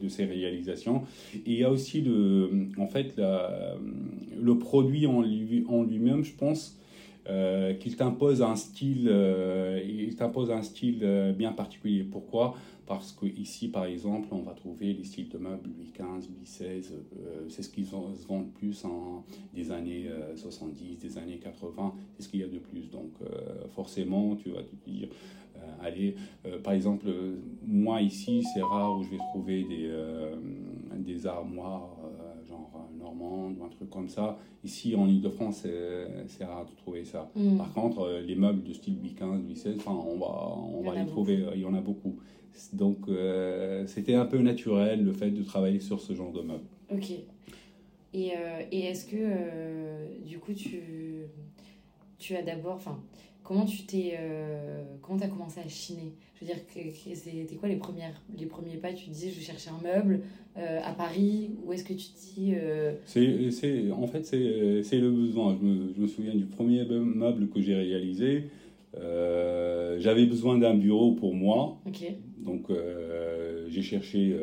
de 0.00 0.08
ces 0.08 0.24
réalisations. 0.24 1.02
Et 1.34 1.40
il 1.52 1.58
y 1.58 1.64
a 1.64 1.70
aussi 1.70 2.00
le, 2.00 2.68
en 2.78 2.86
fait, 2.86 3.16
la, 3.16 3.76
le 4.40 4.58
produit 4.58 5.06
en, 5.06 5.22
lui, 5.22 5.64
en 5.68 5.82
lui-même, 5.82 6.24
je 6.24 6.34
pense. 6.34 6.78
qu'il 7.80 7.96
t'impose 7.96 8.42
un 8.42 8.56
style, 8.56 9.10
il 9.86 10.14
t'impose 10.16 10.50
un 10.50 10.62
style 10.62 11.34
bien 11.36 11.52
particulier. 11.52 12.04
Pourquoi? 12.04 12.54
Parce 12.86 13.12
qu'ici, 13.12 13.68
par 13.68 13.84
exemple, 13.84 14.28
on 14.32 14.42
va 14.42 14.52
trouver 14.52 14.92
les 14.92 15.04
styles 15.04 15.28
de 15.28 15.38
meubles 15.38 15.70
Louis 15.78 15.92
XV, 15.94 16.28
Louis 16.28 16.44
XVI, 16.44 16.92
euh, 16.92 17.48
c'est 17.48 17.62
ce 17.62 17.70
qui 17.70 17.84
se 17.84 17.92
vend 18.26 18.44
plus 18.58 18.84
en 18.84 19.24
des 19.54 19.70
années 19.70 20.10
70, 20.34 20.82
euh, 20.82 21.08
des 21.08 21.18
années 21.18 21.38
80, 21.38 21.94
c'est 22.16 22.24
ce 22.24 22.28
qu'il 22.28 22.40
y 22.40 22.42
a 22.42 22.48
de 22.48 22.58
plus. 22.58 22.90
Donc 22.90 23.12
euh, 23.22 23.68
forcément, 23.74 24.34
tu 24.36 24.50
vas 24.50 24.62
te 24.62 24.90
dire, 24.90 25.08
allez, 25.82 26.14
par 26.62 26.72
exemple, 26.72 27.06
moi 27.66 28.00
ici, 28.00 28.42
c'est 28.54 28.62
rare 28.62 28.98
où 28.98 29.02
je 29.02 29.10
vais 29.10 29.18
trouver 29.18 29.64
des, 29.64 29.90
des 30.96 31.26
armoires 31.26 31.96
genre 32.48 32.88
normande 32.98 33.56
ou 33.58 33.64
un 33.64 33.68
truc 33.68 33.90
comme 33.90 34.08
ça. 34.08 34.38
Ici, 34.64 34.94
en 34.94 35.06
Ile-de-France, 35.06 35.66
c'est 36.26 36.44
rare 36.44 36.66
de 36.66 36.76
trouver 36.76 37.04
ça. 37.04 37.30
Mm. 37.34 37.56
Par 37.56 37.72
contre, 37.72 38.20
les 38.24 38.36
meubles 38.36 38.62
de 38.62 38.72
style 38.72 38.98
Louis 38.98 39.14
XV, 39.14 39.42
Louis 39.44 39.54
XVI, 39.54 39.74
enfin, 39.76 39.92
on 39.92 40.18
va, 40.18 40.56
on 40.56 40.82
va 40.82 40.94
les 40.98 41.06
trouver, 41.06 41.44
il 41.54 41.60
y 41.60 41.64
en 41.64 41.74
a 41.74 41.80
beaucoup. 41.80 42.16
Donc, 42.72 43.08
euh, 43.08 43.86
c'était 43.86 44.14
un 44.14 44.26
peu 44.26 44.38
naturel 44.38 45.04
le 45.04 45.12
fait 45.12 45.30
de 45.30 45.42
travailler 45.42 45.80
sur 45.80 46.00
ce 46.00 46.14
genre 46.14 46.32
de 46.32 46.42
meubles. 46.42 46.64
Ok. 46.90 47.10
Et, 48.14 48.32
euh, 48.36 48.62
et 48.70 48.80
est-ce 48.80 49.06
que, 49.06 49.16
euh, 49.16 50.06
du 50.24 50.38
coup, 50.38 50.52
tu, 50.52 50.80
tu 52.18 52.36
as 52.36 52.42
d'abord. 52.42 52.74
Enfin, 52.74 53.00
comment 53.42 53.64
tu 53.64 53.82
t'es, 53.82 54.18
comment 55.00 55.18
as 55.20 55.28
commencé 55.28 55.60
à 55.60 55.68
chiner? 55.68 56.12
Je 56.34 56.44
veux 56.44 56.52
dire, 56.52 56.62
c'était 57.14 57.54
quoi 57.54 57.68
les, 57.68 57.76
premières, 57.76 58.20
les 58.36 58.46
premiers 58.46 58.76
pas? 58.76 58.92
Tu 58.92 59.10
disais, 59.10 59.30
je 59.30 59.36
vais 59.36 59.44
chercher 59.44 59.70
un 59.70 59.80
meuble 59.82 60.20
à 60.56 60.92
Paris 60.92 61.50
Où 61.64 61.72
est-ce 61.72 61.84
que 61.84 61.92
tu 61.92 62.06
te 62.08 62.34
dis 62.34 62.54
c'est, 63.04 63.90
En 63.90 64.06
fait, 64.06 64.24
c'est, 64.24 64.98
le 64.98 65.10
besoin. 65.10 65.56
Je 65.60 65.66
me, 65.66 65.92
je 65.94 66.00
me, 66.00 66.06
souviens 66.06 66.34
du 66.34 66.46
premier 66.46 66.84
meuble 66.84 67.48
que 67.48 67.60
j'ai 67.60 67.74
réalisé. 67.74 68.50
j'avais 68.94 70.26
besoin 70.26 70.58
d'un 70.58 70.74
bureau 70.74 71.12
pour 71.12 71.34
moi. 71.34 71.80
Donc, 72.38 72.70
j'ai 73.68 73.82
cherché 73.82 74.36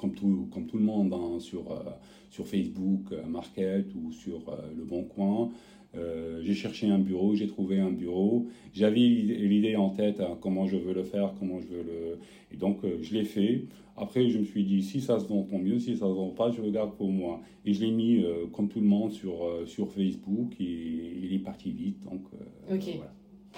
comme 0.00 0.14
tout, 0.14 0.48
comme 0.52 0.66
tout 0.66 0.78
le 0.78 0.84
monde, 0.84 1.12
hein, 1.12 1.38
sur, 1.38 1.70
euh, 1.70 1.84
sur 2.30 2.46
Facebook, 2.46 3.12
euh, 3.12 3.24
Market 3.26 3.86
ou 3.94 4.10
sur 4.10 4.48
euh, 4.48 4.56
Le 4.76 4.84
Bon 4.84 5.04
Coin. 5.04 5.50
J'ai 5.94 6.54
cherché 6.54 6.88
un 6.88 6.98
bureau, 6.98 7.34
j'ai 7.34 7.46
trouvé 7.46 7.80
un 7.80 7.90
bureau. 7.90 8.46
J'avais 8.72 9.00
l'idée 9.00 9.76
en 9.76 9.90
tête 9.90 10.20
hein, 10.20 10.36
comment 10.40 10.66
je 10.66 10.76
veux 10.76 10.94
le 10.94 11.02
faire, 11.02 11.32
comment 11.38 11.60
je 11.60 11.66
veux 11.66 11.82
le. 11.82 12.18
Et 12.52 12.56
donc, 12.56 12.78
je 13.00 13.14
l'ai 13.14 13.24
fait. 13.24 13.64
Après, 13.96 14.30
je 14.30 14.38
me 14.38 14.44
suis 14.44 14.64
dit, 14.64 14.82
si 14.82 15.00
ça 15.00 15.18
se 15.20 15.26
vend, 15.26 15.42
tant 15.42 15.58
mieux. 15.58 15.78
Si 15.78 15.94
ça 15.94 16.06
se 16.06 16.12
vend 16.12 16.30
pas, 16.30 16.50
je 16.50 16.62
le 16.62 16.70
garde 16.70 16.94
pour 16.96 17.10
moi. 17.10 17.40
Et 17.66 17.72
je 17.72 17.84
l'ai 17.84 17.90
mis, 17.90 18.24
comme 18.52 18.68
tout 18.68 18.80
le 18.80 18.86
monde, 18.86 19.12
sur, 19.12 19.34
sur 19.66 19.90
Facebook 19.90 20.52
et 20.60 21.16
il 21.22 21.34
est 21.34 21.40
parti 21.40 21.70
vite. 21.70 22.02
Donc, 22.04 22.22
ok. 22.70 22.96
Voilà. 22.96 23.12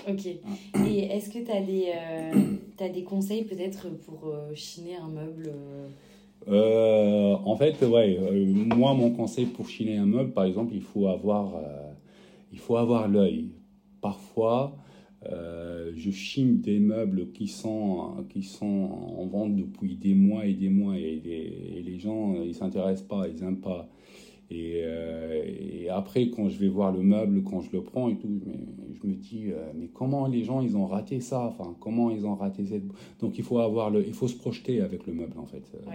Ok. 0.08 0.28
Ah. 0.44 0.88
Et 0.88 1.00
est-ce 1.00 1.30
que 1.30 1.38
tu 1.44 1.50
as, 1.50 1.60
des, 1.60 1.92
as 2.80 2.88
des 2.88 3.04
conseils 3.04 3.44
peut-être 3.44 3.90
pour 3.90 4.34
chiner 4.54 4.96
un 4.96 5.08
meuble 5.08 5.52
euh, 6.48 7.36
en 7.44 7.56
fait, 7.56 7.82
ouais, 7.82 8.18
euh, 8.20 8.44
moi, 8.46 8.94
mon 8.94 9.10
conseil 9.10 9.46
pour 9.46 9.68
chiner 9.68 9.96
un 9.96 10.06
meuble, 10.06 10.32
par 10.32 10.44
exemple, 10.44 10.72
il 10.74 10.82
faut 10.82 11.06
avoir, 11.06 11.54
euh, 11.54 11.91
il 12.52 12.58
faut 12.58 12.76
avoir 12.76 13.08
l'œil. 13.08 13.50
Parfois, 14.00 14.76
je 15.24 16.10
chine 16.10 16.60
des 16.60 16.80
meubles 16.80 17.30
qui 17.32 17.46
sont, 17.46 18.26
qui 18.28 18.42
sont 18.42 18.66
en 18.66 19.26
vente 19.26 19.54
depuis 19.54 19.96
des 19.96 20.14
mois 20.14 20.46
et 20.46 20.54
des 20.54 20.68
mois 20.68 20.96
et 20.96 21.20
les, 21.24 21.78
et 21.78 21.82
les 21.82 21.98
gens, 21.98 22.34
ils 22.42 22.54
s'intéressent 22.54 23.06
pas, 23.06 23.28
ils 23.28 23.42
n'aiment 23.42 23.60
pas. 23.60 23.88
Euh, 24.54 25.42
et, 25.44 25.88
après, 25.88 26.30
quand 26.30 26.48
je 26.48 26.58
vais 26.58 26.68
voir 26.68 26.92
le 26.92 27.02
meuble, 27.02 27.42
quand 27.42 27.60
je 27.60 27.70
le 27.72 27.82
prends 27.82 28.08
et 28.08 28.16
tout, 28.16 28.40
mais, 28.46 28.58
je 29.00 29.06
me 29.06 29.14
dis, 29.14 29.50
euh, 29.50 29.72
mais 29.74 29.88
comment 29.88 30.26
les 30.26 30.44
gens, 30.44 30.60
ils 30.60 30.76
ont 30.76 30.86
raté 30.86 31.20
ça? 31.20 31.46
Enfin, 31.46 31.74
comment 31.80 32.10
ils 32.10 32.26
ont 32.26 32.34
raté 32.34 32.64
cette... 32.64 32.84
Donc, 33.20 33.38
il 33.38 33.44
faut, 33.44 33.58
avoir 33.58 33.90
le, 33.90 34.06
il 34.06 34.12
faut 34.12 34.28
se 34.28 34.36
projeter 34.36 34.80
avec 34.80 35.06
le 35.06 35.12
meuble, 35.12 35.38
en 35.38 35.46
fait. 35.46 35.70
Euh, 35.74 35.90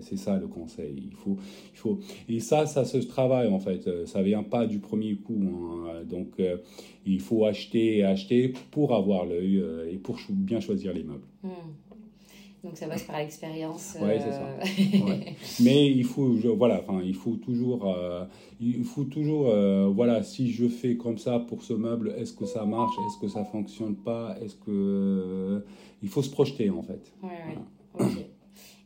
c'est 0.00 0.16
ça 0.16 0.36
le 0.36 0.46
conseil. 0.46 0.94
Il 1.10 1.14
faut, 1.14 1.36
il 1.72 1.78
faut... 1.78 1.98
Et 2.28 2.40
ça, 2.40 2.66
ça 2.66 2.84
se 2.84 2.98
travaille, 2.98 3.48
en 3.48 3.60
fait. 3.60 4.06
Ça 4.06 4.22
vient 4.22 4.42
pas 4.42 4.66
du 4.66 4.78
premier 4.78 5.16
coup. 5.16 5.40
Hein. 5.42 6.04
Donc, 6.08 6.40
il 7.06 7.20
faut 7.20 7.44
acheter 7.44 7.98
et 7.98 8.04
acheter 8.04 8.52
pour 8.70 8.94
avoir 8.94 9.24
l'œil 9.26 9.62
et 9.90 9.96
pour 9.96 10.18
bien 10.30 10.60
choisir 10.60 10.92
les 10.92 11.04
meubles. 11.04 11.26
Hmm. 11.42 11.48
Donc 12.64 12.76
ça 12.76 12.88
passe 12.88 13.04
par 13.04 13.18
l'expérience. 13.18 13.96
C'est 13.98 14.18
ça. 14.18 14.42
Euh, 14.42 15.14
Mais 15.62 15.86
il 15.86 16.04
faut, 16.04 16.34
voilà, 16.56 16.82
enfin, 16.86 17.00
il 17.04 17.14
faut 17.14 17.36
toujours, 17.36 17.86
euh, 17.86 18.24
il 18.60 18.84
faut 18.84 19.04
toujours, 19.04 19.48
euh, 19.48 19.88
voilà, 19.94 20.22
si 20.22 20.50
je 20.50 20.66
fais 20.66 20.96
comme 20.96 21.18
ça 21.18 21.38
pour 21.38 21.62
ce 21.62 21.72
meuble, 21.72 22.14
est-ce 22.18 22.32
que 22.32 22.46
ça 22.46 22.64
marche, 22.64 22.94
est-ce 23.06 23.20
que 23.20 23.28
ça 23.28 23.44
fonctionne 23.44 23.94
pas, 23.94 24.36
est-ce 24.42 24.56
que, 24.56 25.64
il 26.02 26.08
faut 26.08 26.22
se 26.22 26.30
projeter 26.30 26.70
en 26.70 26.82
fait. 26.82 27.12
Oui. 27.22 27.30
Ok. 28.00 28.26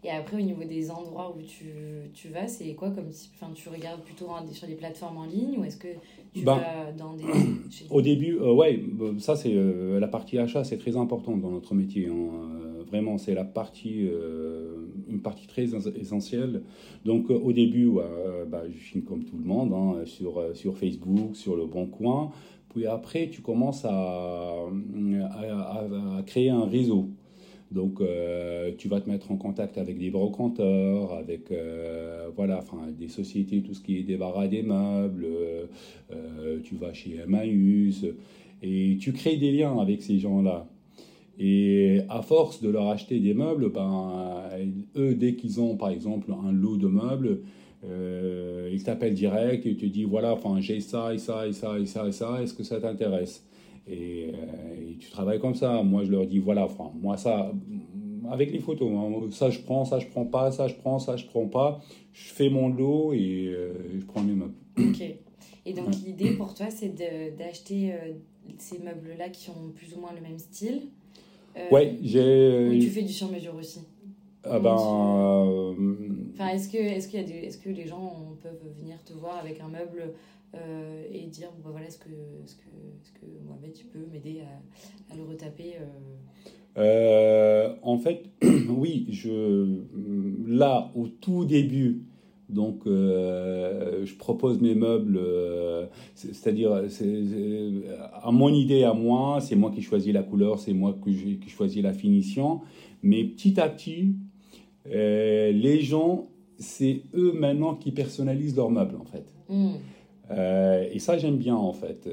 Et 0.04 0.10
après, 0.10 0.36
au 0.36 0.40
niveau 0.40 0.64
des 0.64 0.90
endroits 0.90 1.32
où 1.34 1.40
tu, 1.40 1.72
tu 2.12 2.28
vas, 2.28 2.48
c'est 2.48 2.74
quoi 2.74 2.90
comme 2.90 3.10
enfin, 3.34 3.52
tu 3.54 3.68
regardes 3.68 4.02
plutôt 4.02 4.26
sur 4.50 4.66
des 4.66 4.74
plateformes 4.74 5.16
en 5.16 5.26
ligne 5.26 5.60
ou 5.60 5.64
est-ce 5.64 5.76
que 5.76 5.88
tu 6.34 6.42
ben, 6.42 6.56
vas 6.56 6.92
dans 6.92 7.14
des... 7.14 7.24
Au 7.90 8.02
début, 8.02 8.36
ouais, 8.36 8.82
ça 9.18 9.36
c'est 9.36 9.54
la 9.54 10.08
partie 10.08 10.38
achat, 10.38 10.64
c'est 10.64 10.78
très 10.78 10.96
important 10.96 11.36
dans 11.36 11.50
notre 11.50 11.74
métier. 11.74 12.08
Hein 12.08 12.71
Vraiment, 12.92 13.16
c'est 13.16 13.32
la 13.32 13.44
partie, 13.44 14.06
euh, 14.06 14.74
une 15.08 15.22
partie 15.22 15.46
très 15.46 15.66
essentielle. 15.98 16.60
Donc, 17.06 17.30
euh, 17.30 17.34
au 17.34 17.54
début, 17.54 17.90
bah, 18.50 18.64
je 18.68 18.76
filme 18.76 19.02
comme 19.02 19.24
tout 19.24 19.38
le 19.38 19.44
monde, 19.44 19.72
hein, 19.72 20.04
sur, 20.04 20.38
euh, 20.38 20.52
sur 20.52 20.76
Facebook, 20.76 21.34
sur 21.34 21.56
le 21.56 21.64
Bon 21.64 21.86
Coin. 21.86 22.32
Puis 22.68 22.86
après, 22.86 23.30
tu 23.30 23.40
commences 23.40 23.86
à, 23.86 24.66
à, 25.30 26.22
créer 26.26 26.50
un 26.50 26.66
réseau. 26.66 27.08
Donc, 27.70 28.02
tu 28.76 28.88
vas 28.88 29.00
te 29.00 29.08
mettre 29.08 29.30
en 29.30 29.36
contact 29.36 29.78
avec 29.78 29.98
des 29.98 30.10
brocanteurs, 30.10 31.14
avec 31.14 31.50
voilà, 32.36 32.58
enfin, 32.58 32.88
des 32.98 33.08
sociétés, 33.08 33.62
tout 33.62 33.72
ce 33.72 33.80
qui 33.80 33.98
est 33.98 34.02
débarras 34.02 34.48
des 34.48 34.62
meubles. 34.62 35.26
tu 36.62 36.76
vas 36.76 36.92
chez 36.92 37.16
Emmaüs 37.16 38.06
et 38.62 38.98
tu 39.00 39.12
crées 39.12 39.36
des 39.36 39.52
liens 39.52 39.78
avec 39.78 40.02
ces 40.02 40.18
gens-là. 40.18 40.66
Et 41.44 42.02
à 42.08 42.22
force 42.22 42.62
de 42.62 42.68
leur 42.68 42.88
acheter 42.88 43.18
des 43.18 43.34
meubles, 43.34 43.68
ben, 43.72 44.48
eux, 44.94 45.16
dès 45.16 45.34
qu'ils 45.34 45.60
ont 45.60 45.76
par 45.76 45.88
exemple 45.88 46.32
un 46.32 46.52
lot 46.52 46.76
de 46.76 46.86
meubles, 46.86 47.40
euh, 47.84 48.70
ils 48.72 48.84
t'appellent 48.84 49.14
direct 49.14 49.66
et 49.66 49.76
te 49.76 49.84
disent 49.84 50.06
voilà, 50.06 50.34
enfin, 50.34 50.60
j'ai 50.60 50.78
ça 50.78 51.12
et 51.12 51.18
ça 51.18 51.48
et 51.48 51.52
ça 51.52 51.80
et 51.80 51.86
ça 51.86 52.06
et 52.06 52.12
ça, 52.12 52.40
est-ce 52.40 52.54
que 52.54 52.62
ça 52.62 52.80
t'intéresse? 52.80 53.44
Et, 53.88 54.30
euh, 54.32 54.90
et, 54.92 54.96
tu 54.98 55.10
travailles 55.10 55.40
comme 55.40 55.56
ça. 55.56 55.82
Moi, 55.82 56.04
je 56.04 56.12
leur 56.12 56.26
dis 56.26 56.38
voilà, 56.38 56.64
enfin, 56.64 56.92
moi, 57.02 57.16
ça, 57.16 57.52
avec 58.30 58.52
les 58.52 58.60
photos, 58.60 58.92
hein, 58.92 59.26
ça 59.32 59.50
je 59.50 59.58
prends, 59.58 59.84
ça 59.84 59.98
je 59.98 60.06
prends 60.06 60.26
pas, 60.26 60.52
ça 60.52 60.68
je 60.68 60.74
prends, 60.74 61.00
ça 61.00 61.16
je 61.16 61.26
prends 61.26 61.48
pas. 61.48 61.80
Je 62.12 62.32
fais 62.32 62.50
mon 62.50 62.68
lot 62.68 63.14
et 63.14 63.48
euh, 63.48 63.72
je 63.98 64.04
prends 64.04 64.22
mes 64.22 64.34
meubles. 64.34 64.54
Ok. 64.78 65.02
Et 65.66 65.72
donc, 65.72 65.88
l'idée 66.06 66.36
pour 66.36 66.54
toi, 66.54 66.66
c'est 66.70 66.94
d'acheter 67.36 67.94
ces 68.58 68.78
meubles-là 68.78 69.28
qui 69.28 69.50
ont 69.50 69.70
plus 69.74 69.92
ou 69.94 70.00
moins 70.00 70.12
le 70.12 70.20
même 70.20 70.38
style 70.38 70.82
euh, 70.82 71.01
ouais, 71.70 71.98
j'ai. 72.02 72.68
Oui, 72.68 72.78
tu 72.80 72.90
fais 72.90 73.02
du 73.02 73.12
sur-mesure 73.12 73.54
aussi. 73.54 73.80
Ah 74.44 74.58
ben. 74.58 74.76
Euh, 74.76 75.74
enfin, 76.34 76.48
est-ce 76.48 76.68
que, 76.68 76.78
est-ce 76.78 77.08
qu'il 77.08 77.20
y 77.20 77.22
a 77.22 77.26
des, 77.26 77.46
est-ce 77.46 77.58
que 77.58 77.70
les 77.70 77.86
gens 77.86 78.36
peuvent 78.42 78.58
venir 78.78 79.02
te 79.04 79.12
voir 79.12 79.38
avec 79.38 79.60
un 79.60 79.68
meuble 79.68 80.14
euh, 80.54 81.04
et 81.12 81.26
dire 81.26 81.50
bon, 81.52 81.64
bah, 81.64 81.70
voilà, 81.72 81.86
est-ce 81.86 81.98
que, 81.98 82.08
est-ce 82.44 82.56
que, 82.56 82.62
est-ce 82.62 83.12
que 83.12 83.26
Mohamed, 83.46 83.72
tu 83.72 83.84
peux 83.86 84.04
m'aider 84.12 84.40
à, 84.40 85.12
à, 85.12 85.16
le 85.16 85.24
retaper 85.24 85.74
En 87.82 87.98
fait, 87.98 88.24
oui, 88.68 89.06
je 89.10 89.80
là 90.46 90.90
au 90.96 91.06
tout 91.06 91.44
début, 91.44 92.02
donc, 92.52 92.82
euh, 92.86 94.04
je 94.04 94.14
propose 94.14 94.60
mes 94.60 94.74
meubles, 94.74 95.18
euh, 95.18 95.86
c'est-à-dire, 96.14 96.82
à 98.22 98.30
mon 98.30 98.50
idée, 98.50 98.84
à 98.84 98.92
moi, 98.92 99.40
c'est 99.40 99.56
moi 99.56 99.70
qui 99.70 99.80
choisis 99.80 100.12
la 100.12 100.22
couleur, 100.22 100.58
c'est 100.58 100.74
moi 100.74 100.94
qui, 101.02 101.48
choisis 101.48 101.82
la 101.82 101.94
finition. 101.94 102.60
Mais 103.02 103.24
petit 103.24 103.58
à 103.58 103.68
petit, 103.68 104.14
euh, 104.92 105.50
les 105.50 105.80
gens, 105.80 106.28
c'est 106.58 107.02
eux 107.14 107.32
maintenant 107.32 107.74
qui 107.74 107.90
personnalisent 107.90 108.56
leurs 108.56 108.70
meubles, 108.70 108.96
en 108.96 109.04
fait. 109.04 109.24
Hmm. 109.48 109.72
et 110.92 110.98
ça, 110.98 111.18
j'aime 111.18 111.36
bien, 111.36 111.56
en 111.56 111.72
fait. 111.72 112.08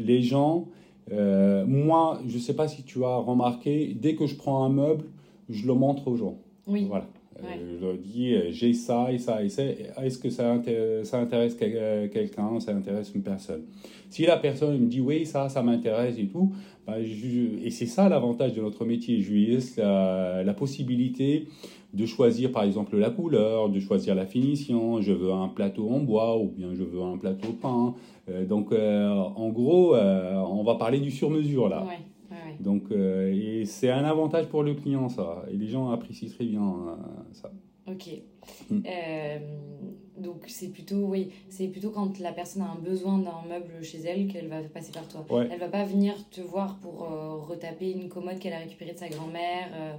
les 0.00 0.22
gens, 0.22 0.68
moi, 1.10 2.20
je 2.26 2.34
ne 2.34 2.40
sais 2.40 2.54
pas 2.54 2.68
si 2.68 2.84
tu 2.84 3.04
as 3.04 3.16
remarqué, 3.16 3.96
dès 4.00 4.14
que 4.14 4.26
je 4.26 4.36
prends 4.36 4.64
un 4.64 4.70
meuble, 4.70 5.04
je 5.48 5.66
le 5.66 5.74
montre 5.74 6.08
aux 6.08 6.16
gens. 6.16 6.38
Oui. 6.66 6.86
Voilà. 6.88 7.06
Je 7.42 7.84
leur 7.84 7.96
dis, 7.96 8.34
euh, 8.34 8.50
j'ai 8.50 8.72
ça 8.72 9.12
et 9.12 9.18
ça 9.18 9.42
et 9.42 9.48
ça. 9.48 9.62
Est-ce 9.64 10.18
que 10.18 10.30
ça 10.30 10.50
intéresse, 10.50 11.08
ça 11.08 11.18
intéresse 11.18 11.56
euh, 11.62 12.08
quelqu'un, 12.08 12.60
ça 12.60 12.72
intéresse 12.72 13.12
une 13.14 13.22
personne 13.22 13.62
Si 14.10 14.24
la 14.24 14.36
personne 14.36 14.78
me 14.78 14.86
dit, 14.86 15.00
oui, 15.00 15.26
ça, 15.26 15.48
ça 15.48 15.62
m'intéresse 15.62 16.16
et 16.18 16.26
tout, 16.26 16.52
bah, 16.86 16.98
et 17.00 17.70
c'est 17.70 17.86
ça 17.86 18.08
l'avantage 18.08 18.52
de 18.54 18.60
notre 18.60 18.84
métier. 18.84 19.20
Je 19.20 19.32
lui 19.32 19.46
laisse 19.46 19.76
la, 19.76 20.42
la, 20.44 20.54
possibilité 20.54 21.48
de 21.92 22.06
choisir, 22.06 22.52
par 22.52 22.64
exemple, 22.64 22.96
la 22.96 23.10
couleur, 23.10 23.68
de 23.68 23.80
choisir 23.80 24.14
la 24.14 24.26
finition. 24.26 25.00
Je 25.00 25.12
veux 25.12 25.32
un 25.32 25.48
plateau 25.48 25.90
en 25.90 26.00
bois 26.00 26.38
ou 26.38 26.48
bien 26.48 26.74
je 26.74 26.82
veux 26.84 27.02
un 27.02 27.18
plateau 27.18 27.52
peint. 27.52 27.94
Euh, 28.28 28.44
donc, 28.44 28.72
en 28.72 29.48
gros, 29.48 29.96
on 29.96 30.62
va 30.62 30.74
parler 30.76 31.00
du 31.00 31.10
sur-mesure 31.10 31.68
là. 31.68 31.84
Donc, 32.64 32.84
euh, 32.90 33.30
et 33.32 33.66
c'est 33.66 33.90
un 33.90 34.04
avantage 34.04 34.46
pour 34.46 34.62
le 34.62 34.74
client, 34.74 35.08
ça. 35.08 35.44
Et 35.50 35.56
les 35.56 35.68
gens 35.68 35.90
apprécient 35.90 36.30
très 36.30 36.46
bien 36.46 36.62
euh, 36.62 36.96
ça. 37.32 37.52
Ok. 37.86 38.08
Mm. 38.70 38.80
Euh, 38.86 39.38
donc 40.18 40.44
c'est 40.46 40.68
plutôt 40.68 41.06
oui, 41.08 41.30
c'est 41.48 41.68
plutôt 41.68 41.90
quand 41.90 42.18
la 42.20 42.32
personne 42.32 42.62
a 42.62 42.70
un 42.70 42.80
besoin 42.80 43.18
d'un 43.18 43.42
meuble 43.48 43.82
chez 43.82 43.98
elle 43.98 44.28
qu'elle 44.28 44.48
va 44.48 44.62
passer 44.62 44.92
par 44.92 45.06
toi. 45.06 45.24
Elle 45.30 45.50
Elle 45.52 45.60
va 45.60 45.68
pas 45.68 45.84
venir 45.84 46.14
te 46.30 46.40
voir 46.40 46.78
pour 46.78 47.08
retaper 47.48 47.90
une 47.90 48.08
commode 48.08 48.38
qu'elle 48.38 48.52
a 48.54 48.58
récupérée 48.58 48.92
de 48.92 48.98
sa 48.98 49.08
grand-mère. 49.08 49.98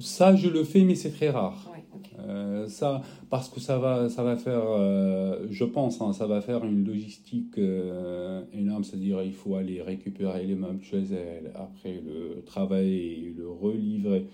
Ça, 0.00 0.34
je 0.36 0.48
le 0.48 0.64
fais, 0.64 0.84
mais 0.84 0.94
c'est 0.94 1.10
très 1.10 1.30
rare. 1.30 1.72
Euh, 2.20 2.66
ça, 2.66 3.02
parce 3.30 3.48
que 3.48 3.60
ça 3.60 3.78
va, 3.78 4.08
ça 4.08 4.22
va 4.22 4.36
faire, 4.36 4.64
euh, 4.64 5.46
je 5.50 5.64
pense, 5.64 6.00
hein, 6.00 6.12
ça 6.12 6.26
va 6.26 6.40
faire 6.40 6.64
une 6.64 6.84
logistique 6.84 7.58
euh, 7.58 8.42
énorme. 8.52 8.84
C'est-à-dire, 8.84 9.22
il 9.22 9.32
faut 9.32 9.54
aller 9.54 9.82
récupérer 9.82 10.44
les 10.44 10.54
meubles 10.54 10.82
chez 10.82 11.02
elle, 11.12 11.52
après 11.54 12.00
le 12.04 12.42
travailler, 12.44 13.34
le 13.36 13.48
relivrer. 13.48 14.26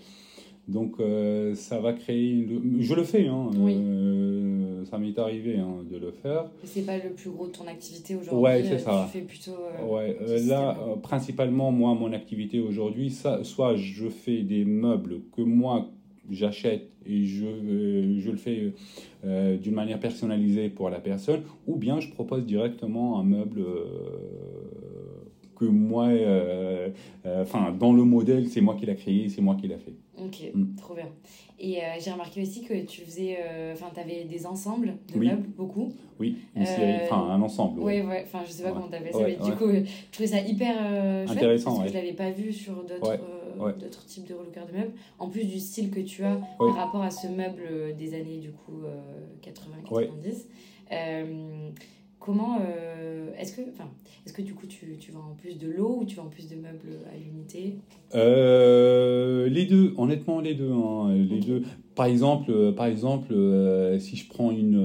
Donc, 0.67 0.95
ça 1.55 1.79
va 1.79 1.93
créer. 1.93 2.47
Je 2.79 2.93
le 2.93 3.03
fais, 3.03 3.27
hein, 3.27 3.51
ça 4.89 4.97
m'est 4.97 5.17
arrivé 5.19 5.57
hein, 5.57 5.83
de 5.89 5.97
le 5.97 6.11
faire. 6.11 6.45
C'est 6.63 6.85
pas 6.85 6.97
le 6.97 7.11
plus 7.11 7.29
gros 7.29 7.47
de 7.47 7.51
ton 7.51 7.67
activité 7.67 8.15
aujourd'hui. 8.15 8.43
Ouais, 8.43 8.63
c'est 8.63 8.79
ça. 8.79 9.07
Tu 9.11 9.19
fais 9.19 9.25
plutôt. 9.25 9.57
ouais, 9.87 10.17
là, 10.47 10.77
principalement, 11.03 11.71
moi, 11.71 11.93
mon 11.93 12.13
activité 12.13 12.59
aujourd'hui, 12.59 13.15
soit 13.43 13.75
je 13.75 14.09
fais 14.09 14.41
des 14.41 14.65
meubles 14.65 15.21
que 15.35 15.41
moi 15.41 15.89
j'achète 16.31 16.89
et 17.05 17.25
je, 17.25 17.45
je 18.17 18.31
le 18.31 18.37
fais 18.37 18.73
d'une 19.23 19.75
manière 19.75 19.99
personnalisée 19.99 20.69
pour 20.69 20.89
la 20.89 20.99
personne, 20.99 21.43
ou 21.67 21.75
bien 21.75 21.99
je 21.99 22.09
propose 22.09 22.43
directement 22.45 23.19
un 23.19 23.23
meuble 23.23 23.63
que 25.55 25.65
moi, 25.65 26.07
euh, 26.07 26.89
euh, 27.25 27.43
enfin, 27.43 27.71
dans 27.77 27.93
le 27.93 28.03
modèle, 28.03 28.47
c'est 28.47 28.61
moi 28.61 28.75
qui 28.75 28.85
l'a 28.85 28.95
créé, 28.95 29.29
c'est 29.29 29.41
moi 29.41 29.55
qui 29.55 29.67
l'a 29.67 29.77
fait. 29.77 29.93
Ok, 30.17 30.51
mm. 30.53 30.75
trop 30.75 30.93
bien. 30.93 31.07
Et 31.57 31.77
euh, 31.77 31.87
j'ai 31.99 32.11
remarqué 32.11 32.41
aussi 32.41 32.63
que 32.63 32.85
tu 32.85 33.01
faisais, 33.01 33.37
enfin, 33.71 33.87
tu 33.93 33.99
avais 33.99 34.25
des 34.25 34.45
ensembles 34.45 34.95
de 35.13 35.19
meubles, 35.19 35.47
beaucoup. 35.55 35.93
Oui, 36.19 36.37
enfin, 36.57 37.29
un 37.29 37.41
ensemble. 37.41 37.79
Oui, 37.81 38.01
ouais, 38.01 38.23
enfin, 38.25 38.39
je 38.45 38.51
sais 38.51 38.63
pas 38.63 38.71
comment 38.71 38.89
tu 38.89 38.95
appelles 38.95 39.13
ça, 39.13 39.19
mais 39.19 39.37
du 39.37 39.55
coup, 39.55 39.69
je 39.69 40.11
trouvais 40.11 40.27
ça 40.27 40.41
hyper 40.41 40.75
intéressant. 41.29 41.77
Parce 41.77 41.83
que 41.85 41.89
je 41.89 41.93
l'avais 41.93 42.13
pas 42.13 42.31
vu 42.31 42.51
sur 42.51 42.83
d'autres. 42.83 43.19
d'autres 43.79 44.05
types 44.05 44.27
de 44.27 44.33
relookers 44.33 44.67
de 44.67 44.77
meubles, 44.77 44.93
en 45.19 45.29
plus 45.29 45.45
du 45.45 45.59
style 45.59 45.89
que 45.89 46.01
tu 46.01 46.23
as 46.23 46.39
par 46.57 46.75
rapport 46.75 47.01
à 47.01 47.11
ce 47.11 47.27
meuble 47.27 47.95
des 47.97 48.13
années 48.13 48.37
du 48.37 48.51
coup 48.51 48.83
80-90. 49.41 50.45
Comment 52.25 52.57
euh, 52.59 53.29
est-ce 53.37 53.55
que, 53.55 53.61
enfin, 53.71 53.87
est-ce 54.25 54.33
que 54.33 54.41
du 54.41 54.55
coup 54.55 54.65
tu, 54.65 54.97
tu 54.99 55.11
vends 55.11 55.35
plus 55.37 55.59
de 55.59 55.69
lots 55.69 55.99
ou 56.01 56.05
tu 56.05 56.15
vends 56.15 56.25
plus 56.25 56.49
de 56.49 56.55
meubles 56.55 56.97
à 57.13 57.15
l'unité? 57.15 57.75
Euh, 58.15 59.47
Les 59.47 59.65
deux, 59.67 59.93
honnêtement 59.97 60.39
les 60.39 60.55
deux, 60.55 60.71
hein, 60.71 61.13
les 61.13 61.39
deux. 61.39 61.61
Par 61.93 62.07
exemple, 62.07 62.49
euh, 62.49 62.71
par 62.71 62.87
exemple, 62.87 63.31
si 63.99 64.15
je 64.15 64.27
prends 64.27 64.49
une 64.49 64.81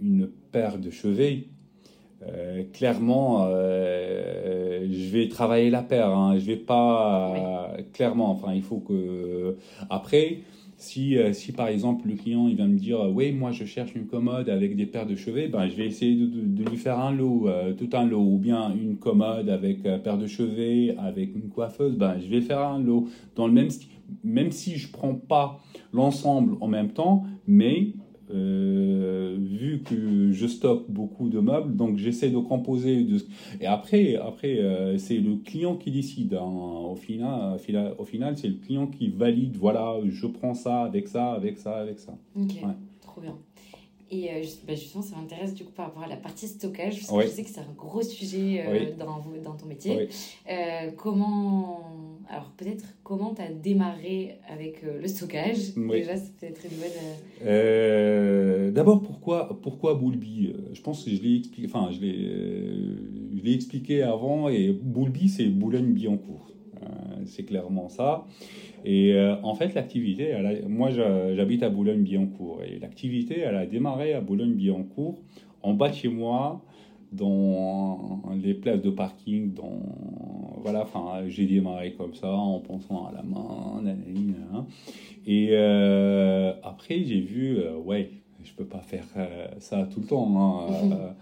une 0.00 0.28
paire 0.52 0.78
de 0.78 0.90
chevets, 0.90 1.48
clairement, 2.72 3.48
je 3.48 5.10
vais 5.10 5.28
travailler 5.28 5.70
la 5.70 5.82
paire. 5.82 6.10
Hein, 6.10 6.38
je 6.38 6.46
vais 6.46 6.56
pas 6.56 7.76
clairement. 7.92 8.30
Enfin, 8.30 8.54
il 8.54 8.62
faut 8.62 8.78
que 8.78 9.56
après. 9.90 10.38
Si, 10.80 11.18
euh, 11.18 11.32
si 11.32 11.50
par 11.50 11.66
exemple 11.66 12.06
le 12.06 12.14
client 12.14 12.46
il 12.46 12.54
vient 12.54 12.68
me 12.68 12.78
dire 12.78 13.00
oui 13.12 13.32
moi 13.32 13.50
je 13.50 13.64
cherche 13.64 13.96
une 13.96 14.06
commode 14.06 14.48
avec 14.48 14.76
des 14.76 14.86
paires 14.86 15.06
de 15.06 15.16
cheveux, 15.16 15.48
ben, 15.48 15.68
je 15.68 15.74
vais 15.74 15.86
essayer 15.86 16.14
de, 16.14 16.70
lui 16.70 16.76
faire 16.76 17.00
un 17.00 17.10
lot, 17.10 17.48
euh, 17.48 17.72
tout 17.72 17.88
un 17.94 18.06
lot, 18.06 18.22
ou 18.22 18.38
bien 18.38 18.72
une 18.72 18.96
commode 18.96 19.48
avec 19.48 19.84
euh, 19.84 19.98
paire 19.98 20.18
de 20.18 20.28
cheveux, 20.28 20.96
avec 21.00 21.34
une 21.34 21.48
coiffeuse, 21.48 21.96
ben, 21.96 22.16
je 22.20 22.28
vais 22.28 22.40
faire 22.40 22.60
un 22.60 22.78
lot. 22.78 23.08
Dans 23.34 23.48
le 23.48 23.52
même 23.52 23.70
style, 23.70 23.90
même 24.22 24.52
si 24.52 24.76
je 24.76 24.92
prends 24.92 25.14
pas 25.14 25.58
l'ensemble 25.92 26.56
en 26.60 26.68
même 26.68 26.90
temps, 26.90 27.24
mais 27.48 27.94
euh, 28.30 29.37
vu 29.58 29.82
que 29.82 30.32
je 30.32 30.46
stocke 30.46 30.86
beaucoup 30.88 31.28
de 31.28 31.40
meubles, 31.40 31.76
donc 31.76 31.98
j'essaie 31.98 32.30
de 32.30 32.38
composer. 32.38 33.04
De... 33.04 33.18
Et 33.60 33.66
après, 33.66 34.16
après 34.16 34.58
euh, 34.58 34.96
c'est 34.98 35.18
le 35.18 35.36
client 35.36 35.76
qui 35.76 35.90
décide. 35.90 36.34
Hein. 36.34 36.44
Au 36.92 36.96
final, 36.96 37.58
au 37.98 38.04
final 38.04 38.38
c'est 38.38 38.48
le 38.48 38.58
client 38.64 38.86
qui 38.86 39.08
valide. 39.08 39.56
Voilà, 39.56 39.96
je 40.08 40.26
prends 40.26 40.54
ça 40.54 40.82
avec 40.82 41.08
ça, 41.08 41.32
avec 41.32 41.58
ça, 41.58 41.76
avec 41.76 41.98
ça. 41.98 42.14
Ok, 42.36 42.54
trop 43.00 43.20
bien. 43.20 43.36
Et 44.10 44.30
euh, 44.30 44.44
bah, 44.66 44.74
justement, 44.74 45.02
ça 45.02 45.16
m'intéresse 45.16 45.54
du 45.54 45.64
coup 45.64 45.72
par 45.72 45.86
rapport 45.86 46.02
à 46.02 46.08
la 46.08 46.16
partie 46.16 46.48
stockage, 46.48 47.00
parce 47.00 47.10
que 47.10 47.22
je 47.22 47.28
sais 47.28 47.42
que 47.42 47.50
c'est 47.50 47.60
un 47.60 47.74
gros 47.76 48.02
sujet 48.02 48.64
euh, 48.66 48.96
dans, 48.98 49.22
dans 49.44 49.54
ton 49.54 49.66
métier. 49.66 50.08
Euh, 50.50 50.90
comment, 50.96 52.07
alors 52.28 52.52
peut-être 52.56 52.84
comment 53.02 53.34
tu 53.34 53.42
as 53.42 53.50
démarré 53.50 54.38
avec 54.48 54.82
le 54.82 55.06
stockage? 55.08 55.74
Déjà, 55.74 56.16
c'est 56.16 56.36
peut-être 56.36 56.64
une 56.64 56.78
bonne. 56.78 58.72
D'abord, 58.72 59.02
pourquoi, 59.02 59.58
pourquoi 59.62 59.94
Boulby? 59.94 60.52
Je 60.72 60.80
pense 60.82 61.04
que 61.04 61.10
je 61.10 61.22
l'ai 61.22 61.36
expliqué, 61.36 61.68
enfin, 61.72 61.90
je 61.90 62.00
l'ai 62.00 63.54
expliqué 63.54 64.02
avant, 64.02 64.48
et 64.48 64.72
Boulby, 64.72 65.28
c'est 65.28 65.46
Boulogne-Billancourt. 65.46 66.52
c'est 67.24 67.44
clairement 67.44 67.88
ça. 67.88 68.26
Et 68.84 69.12
euh, 69.12 69.36
en 69.42 69.54
fait, 69.54 69.74
l'activité, 69.74 70.34
moi 70.68 70.90
j'habite 70.90 71.62
à 71.62 71.70
Boulogne-Billancourt, 71.70 72.62
et 72.64 72.78
l'activité, 72.78 73.40
elle 73.40 73.56
a 73.56 73.66
démarré 73.66 74.14
à 74.14 74.20
Boulogne-Billancourt, 74.20 75.18
en 75.62 75.74
bas 75.74 75.88
de 75.88 75.94
chez 75.94 76.08
moi, 76.08 76.62
dans 77.12 78.22
les 78.42 78.54
places 78.54 78.82
de 78.82 78.90
parking, 78.90 79.54
dans 79.54 79.80
voilà, 80.62 80.82
enfin, 80.82 81.22
j'ai 81.28 81.46
démarré 81.46 81.92
comme 81.92 82.14
ça 82.14 82.30
en 82.30 82.58
pensant 82.60 83.06
à 83.06 83.12
la 83.12 83.22
main, 83.22 83.80
nanana, 83.82 84.66
et 85.26 85.48
euh, 85.52 86.52
après 86.62 87.04
j'ai 87.04 87.20
vu, 87.20 87.58
euh, 87.58 87.76
ouais, 87.76 88.10
je 88.44 88.52
peux 88.52 88.64
pas 88.64 88.80
faire 88.80 89.06
ça 89.58 89.88
tout 89.92 90.00
le 90.00 90.06
temps. 90.06 90.28
Hein, 90.36 91.14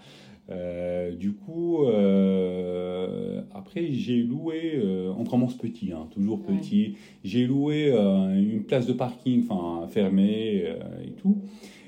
Euh, 0.49 1.13
du 1.13 1.33
coup, 1.33 1.85
euh, 1.87 3.41
après, 3.53 3.91
j'ai 3.91 4.23
loué, 4.23 4.75
euh, 4.77 5.13
on 5.19 5.25
commence 5.25 5.55
petit, 5.55 5.91
hein, 5.93 6.07
toujours 6.13 6.41
petit, 6.41 6.95
j'ai 7.25 7.47
loué 7.47 7.91
une 7.91 8.63
place 8.63 8.87
de 8.87 8.93
parking 8.93 9.43
enfin 9.49 9.89
fermée 9.89 10.65
et 11.05 11.11
tout. 11.21 11.39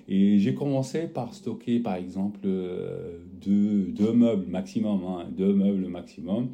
Et 0.09 0.39
j'ai 0.39 0.55
commencé 0.55 1.07
par 1.07 1.35
stocker, 1.35 1.81
par 1.81 1.97
exemple, 1.97 2.41
deux, 2.43 3.87
deux 3.89 4.13
meubles 4.13 4.47
maximum, 4.49 5.01
hein, 5.05 5.27
deux 5.37 5.53
meubles 5.53 5.87
maximum. 5.87 6.49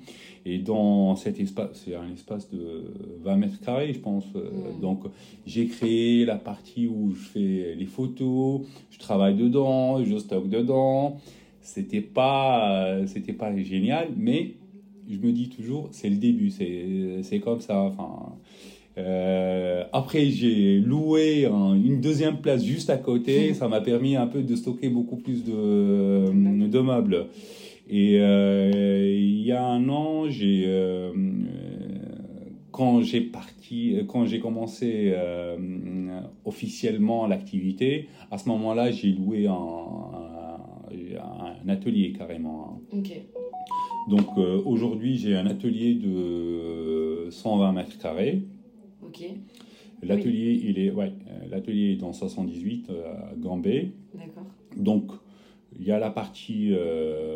Et 0.44 0.58
dans 0.58 1.14
cet 1.14 1.38
espace, 1.38 1.84
c'est 1.84 1.94
un 1.94 2.10
espace 2.12 2.50
de 2.50 2.82
20 3.22 3.36
mètres 3.36 3.60
carrés, 3.60 3.92
je 3.92 4.00
pense. 4.00 4.24
Donc, 4.80 5.04
j'ai 5.46 5.66
créé 5.68 6.24
la 6.24 6.36
partie 6.36 6.88
où 6.88 7.12
je 7.14 7.22
fais 7.28 7.74
les 7.76 7.86
photos, 7.86 8.62
je 8.90 8.98
travaille 8.98 9.36
dedans, 9.36 10.02
je 10.04 10.18
stocke 10.18 10.48
dedans 10.48 11.20
c'était 11.64 12.02
pas 12.02 12.84
euh, 12.84 13.06
c'était 13.06 13.32
pas 13.32 13.56
génial 13.56 14.10
mais 14.16 14.54
je 15.08 15.16
me 15.16 15.32
dis 15.32 15.48
toujours 15.48 15.88
c'est 15.92 16.10
le 16.10 16.16
début 16.16 16.50
c'est 16.50 17.22
c'est 17.22 17.40
comme 17.40 17.60
ça 17.60 17.80
enfin 17.80 18.36
euh, 18.96 19.84
après 19.92 20.26
j'ai 20.26 20.78
loué 20.78 21.46
une 21.46 22.00
deuxième 22.00 22.38
place 22.38 22.64
juste 22.64 22.90
à 22.90 22.96
côté 22.96 23.54
ça 23.54 23.68
m'a 23.68 23.80
permis 23.80 24.16
un 24.16 24.26
peu 24.26 24.42
de 24.42 24.54
stocker 24.54 24.88
beaucoup 24.88 25.16
plus 25.16 25.44
de 25.44 26.66
de 26.68 26.78
meubles 26.80 27.26
et 27.88 28.18
euh, 28.20 29.16
il 29.18 29.42
y 29.42 29.52
a 29.52 29.64
un 29.64 29.88
an 29.88 30.28
j'ai 30.28 30.68
quand 32.70 33.02
j'ai 33.02 33.20
parti, 33.20 33.98
quand 34.08 34.26
j'ai 34.26 34.40
commencé 34.40 35.14
officiellement 36.44 37.28
l'activité, 37.28 38.08
à 38.32 38.38
ce 38.38 38.48
moment-là, 38.48 38.90
j'ai 38.90 39.12
loué 39.12 39.46
un, 39.46 39.54
un 41.64 41.68
atelier 41.68 42.12
carrément. 42.12 42.80
Hein. 42.92 42.98
Donc 44.08 44.26
euh, 44.36 44.60
aujourd'hui, 44.64 45.16
j'ai 45.16 45.36
un 45.36 45.46
atelier 45.46 45.94
de 45.94 47.28
120 47.30 47.72
mètres 47.72 47.98
carrés. 47.98 48.42
Ok. 49.14 49.26
L'atelier, 50.02 50.60
il 50.64 50.78
est, 50.78 50.90
ouais, 50.90 51.12
euh, 51.28 51.48
l'atelier 51.48 51.92
est 51.92 51.96
dans 51.96 52.12
78 52.12 52.90
euh, 52.90 53.30
à 53.30 53.34
Gambé. 53.36 53.92
D'accord. 54.12 54.44
Donc, 54.76 55.12
il 55.78 55.84
y 55.84 55.92
a 55.92 55.98
la 55.98 56.10
partie 56.10 56.72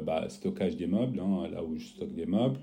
bah, 0.05 0.29
stockage 0.29 0.77
des 0.77 0.87
meubles, 0.87 1.19
hein, 1.19 1.49
là 1.53 1.65
où 1.65 1.77
je 1.77 1.87
stocke 1.87 2.15
des 2.15 2.27
meubles. 2.27 2.61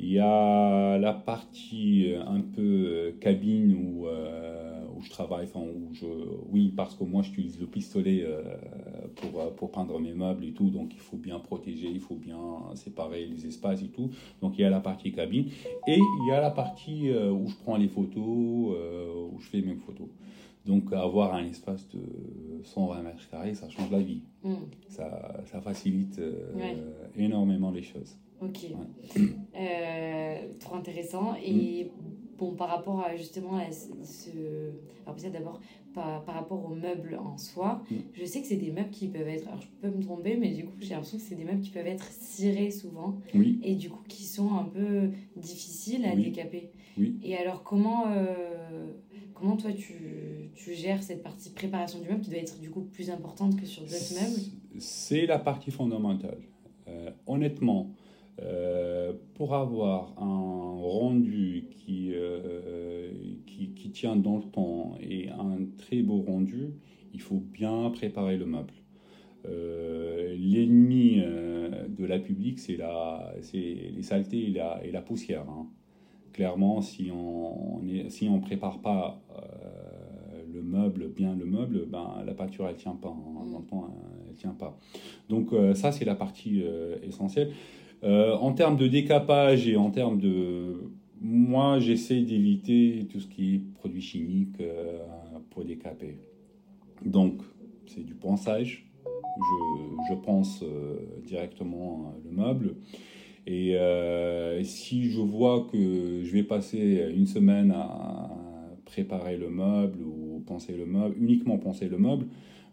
Il 0.00 0.10
y 0.10 0.18
a 0.18 0.98
la 0.98 1.12
partie 1.12 2.12
un 2.26 2.40
peu 2.40 3.14
cabine 3.20 3.72
où 3.72 4.06
je 5.02 5.10
travaille, 5.10 5.46
enfin, 5.46 5.60
où 5.60 5.92
je, 5.92 6.06
oui, 6.50 6.72
parce 6.74 6.94
que 6.94 7.04
moi 7.04 7.22
j'utilise 7.22 7.60
le 7.60 7.66
pistolet 7.66 8.22
euh, 8.22 8.42
pour, 9.16 9.40
euh, 9.40 9.50
pour 9.50 9.70
peindre 9.70 9.98
mes 9.98 10.12
meubles 10.12 10.44
et 10.44 10.52
tout, 10.52 10.70
donc 10.70 10.92
il 10.94 11.00
faut 11.00 11.16
bien 11.16 11.38
protéger, 11.38 11.88
il 11.88 12.00
faut 12.00 12.14
bien 12.14 12.38
séparer 12.74 13.26
les 13.26 13.46
espaces 13.46 13.82
et 13.82 13.88
tout. 13.88 14.10
Donc 14.40 14.58
il 14.58 14.62
y 14.62 14.64
a 14.64 14.70
la 14.70 14.80
partie 14.80 15.12
cabine 15.12 15.48
et 15.86 15.98
il 15.98 16.28
y 16.28 16.32
a 16.32 16.40
la 16.40 16.50
partie 16.50 17.10
euh, 17.10 17.30
où 17.30 17.48
je 17.48 17.56
prends 17.56 17.76
les 17.76 17.88
photos, 17.88 18.22
où 18.22 19.38
je 19.40 19.46
fais 19.46 19.60
mes 19.60 19.74
photos. 19.74 20.08
Donc 20.66 20.92
avoir 20.92 21.34
un 21.34 21.44
espace 21.44 21.88
de 21.88 22.00
120 22.62 23.02
mètres 23.02 23.28
carrés, 23.30 23.54
ça 23.54 23.68
change 23.68 23.90
la 23.90 24.00
vie. 24.00 24.22
Mm. 24.44 24.54
Ça, 24.88 25.42
ça, 25.46 25.60
facilite 25.60 26.20
énormément 27.16 27.72
les 27.72 27.82
choses. 27.82 28.16
Ok. 28.40 28.66
trop 30.60 30.76
intéressant. 30.76 31.34
Et 31.42 31.84
mm. 31.84 32.11
Bon, 32.42 32.56
par 32.56 32.70
rapport 32.70 32.98
à 32.98 33.14
justement 33.14 33.56
à 33.56 33.70
ce. 33.70 34.30
Alors, 35.04 35.14
peut-être 35.14 35.32
d'abord 35.32 35.60
par, 35.94 36.24
par, 36.24 36.34
rapport 36.34 36.64
aux 36.64 36.74
meubles 36.74 37.16
en 37.24 37.38
soi, 37.38 37.84
mm. 37.88 37.94
je 38.14 38.24
sais 38.24 38.40
que 38.40 38.48
c'est 38.48 38.56
des 38.56 38.72
meubles 38.72 38.90
qui 38.90 39.06
peuvent 39.06 39.28
être. 39.28 39.46
Alors, 39.46 39.60
je 39.60 39.68
peux 39.80 39.96
me 39.96 40.02
tromper, 40.02 40.36
mais 40.36 40.50
du 40.50 40.64
coup, 40.64 40.72
j'ai 40.80 40.94
l'impression 40.94 41.18
que 41.18 41.22
c'est 41.22 41.36
des 41.36 41.44
meubles 41.44 41.60
qui 41.60 41.70
peuvent 41.70 41.86
être 41.86 42.10
cirés 42.10 42.72
souvent. 42.72 43.14
Oui. 43.32 43.60
Et 43.62 43.76
du 43.76 43.90
coup, 43.90 44.02
qui 44.08 44.24
sont 44.24 44.54
un 44.54 44.64
peu 44.64 45.10
difficiles 45.36 46.04
à 46.04 46.16
décaper. 46.16 46.70
Oui. 46.98 47.16
Et 47.22 47.36
alors, 47.36 47.62
comment, 47.62 48.06
euh, 48.08 48.90
comment 49.34 49.56
toi, 49.56 49.72
tu, 49.72 50.50
tu 50.56 50.74
gères 50.74 51.04
cette 51.04 51.22
partie 51.22 51.50
préparation 51.50 52.00
du 52.00 52.08
meuble 52.08 52.22
qui 52.22 52.30
doit 52.30 52.40
être 52.40 52.58
du 52.58 52.70
coup 52.70 52.80
plus 52.80 53.08
importante 53.08 53.54
que 53.54 53.66
sur 53.66 53.82
d'autres 53.82 54.14
meubles? 54.20 54.42
C'est 54.80 55.26
la 55.26 55.38
partie 55.38 55.70
fondamentale. 55.70 56.40
Euh, 56.88 57.12
honnêtement, 57.28 57.92
euh, 58.40 59.12
pour 59.34 59.54
avoir 59.54 60.14
un 60.18 60.80
rendu 60.80 61.66
qui, 61.70 62.12
euh, 62.14 63.10
qui, 63.46 63.72
qui, 63.74 63.90
tient 63.90 64.16
dans 64.16 64.38
le 64.38 64.44
temps 64.44 64.96
et 65.00 65.28
un 65.28 65.58
très 65.76 66.00
beau 66.02 66.22
rendu, 66.22 66.70
il 67.12 67.20
faut 67.20 67.40
bien 67.40 67.90
préparer 67.90 68.36
le 68.38 68.46
meuble. 68.46 68.72
L'ennemi 69.44 71.20
de 71.20 72.04
la 72.06 72.18
publique, 72.18 72.58
c'est 72.60 72.78
les 72.78 74.02
saletés 74.02 74.46
et 74.46 74.50
la, 74.50 74.80
et 74.84 74.90
la 74.90 75.02
poussière. 75.02 75.48
Hein. 75.48 75.66
Clairement, 76.32 76.80
si 76.80 77.10
on 77.10 77.80
ne 77.82 78.08
si 78.08 78.28
on 78.28 78.40
prépare 78.40 78.80
pas 78.80 79.20
le 80.52 80.62
meuble, 80.62 81.08
bien 81.08 81.34
le 81.34 81.44
meuble, 81.44 81.86
ben, 81.86 82.22
la 82.24 82.34
peinture, 82.34 82.68
elle 82.68 82.76
tient 82.76 82.94
pas. 82.94 83.08
Hein. 83.08 83.60
Mm. 83.72 83.76
elle 84.30 84.36
tient 84.36 84.54
pas. 84.58 84.78
Donc 85.28 85.50
ça, 85.74 85.92
c'est 85.92 86.04
la 86.04 86.14
partie 86.14 86.62
essentielle. 87.02 87.52
En 88.02 88.52
termes 88.52 88.76
de 88.76 88.88
décapage 88.88 89.68
et 89.68 89.76
en 89.76 89.90
termes 89.90 90.18
de 90.18 90.92
moi, 91.22 91.78
j'essaie 91.78 92.22
d'éviter 92.22 93.06
tout 93.08 93.20
ce 93.20 93.28
qui 93.28 93.54
est 93.54 93.58
produits 93.74 94.02
chimiques 94.02 94.60
euh, 94.60 94.98
pour 95.50 95.64
décaper. 95.64 96.16
Donc, 97.04 97.42
c'est 97.86 98.04
du 98.04 98.14
ponçage. 98.14 98.88
Je, 100.10 100.14
pense 100.16 100.62
euh, 100.62 100.96
directement 101.24 102.12
le 102.24 102.30
meuble. 102.32 102.74
Et 103.46 103.76
euh, 103.76 104.62
si 104.62 105.10
je 105.10 105.20
vois 105.20 105.66
que 105.72 106.22
je 106.22 106.32
vais 106.32 106.42
passer 106.42 107.12
une 107.14 107.26
semaine 107.26 107.70
à 107.70 108.30
préparer 108.84 109.36
le 109.36 109.48
meuble 109.48 110.02
ou 110.02 110.42
penser 110.46 110.74
le 110.76 110.86
meuble, 110.86 111.14
uniquement 111.18 111.56
penser 111.56 111.88
le 111.88 111.98
meuble, 111.98 112.26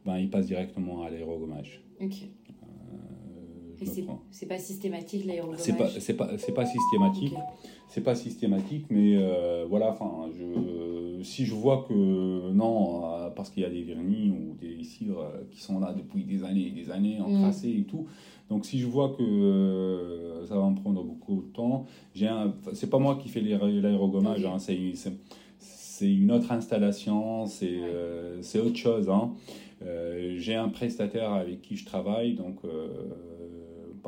ben, 0.06 0.18
il 0.18 0.30
passe 0.30 0.48
directement 0.48 1.04
à 1.04 1.10
l'aérogommage. 1.10 1.82
Ok. 2.02 2.30
C'est 4.32 4.46
pas 4.46 4.58
systématique 4.58 5.26
l'aérogommage 5.26 5.62
C'est 5.62 6.13
pas, 6.13 6.26
pas, 6.26 6.52
pas 6.56 6.65
systématique 6.65 7.34
c'est 7.89 8.02
pas 8.02 8.15
systématique, 8.15 8.86
mais 8.92 9.15
euh, 9.18 9.65
voilà, 9.68 9.92
enfin, 9.92 10.30
je, 10.38 11.24
si 11.24 11.46
je 11.46 11.56
vois 11.56 11.86
que 11.89 12.52
non, 12.52 13.04
euh, 13.06 13.30
parce 13.32 13.50
qu'il 13.50 13.63
y 13.63 13.65
a 13.65 13.70
des 13.70 13.82
vernis 13.82 14.30
ou 14.30 14.56
des 14.62 14.84
cires 14.84 15.20
euh, 15.20 15.42
qui 15.50 15.60
sont 15.60 15.80
là 15.80 15.94
depuis 15.94 16.24
des 16.24 16.44
années 16.44 16.68
et 16.68 16.72
des 16.72 16.92
années, 16.92 17.20
encrassés 17.20 17.74
mm. 17.74 17.80
et 17.80 17.84
tout, 17.86 18.06
donc 18.48 18.65
si 18.65 18.80
je 18.80 18.86
vois 18.86 19.15
que 19.18 20.44
ça 20.48 20.56
va 20.56 20.70
me 20.70 20.76
prendre 20.76 21.04
beaucoup 21.04 21.42
de 21.42 21.52
temps, 21.52 21.86
j'ai 22.13 22.30
c'est 22.74 22.89
pas 22.89 23.00
moi 23.00 23.18
qui 23.22 23.28
fais 23.28 23.42
l'aérogommage, 23.42 24.46
hein, 24.46 24.60
c'est, 24.60 24.78
c'est 25.58 26.13
une 26.13 26.32
autre 26.32 26.52
installation, 26.52 27.48
c'est, 27.48 27.80
c'est 28.42 28.60
autre 28.60 28.78
chose. 28.78 29.10
Hein. 29.10 29.34
j'ai 30.38 30.56
un 30.56 30.70
prestataire 30.70 31.32
avec 31.34 31.62
qui 31.62 31.76
je 31.76 31.86
travaille, 31.86 32.34
donc 32.34 32.58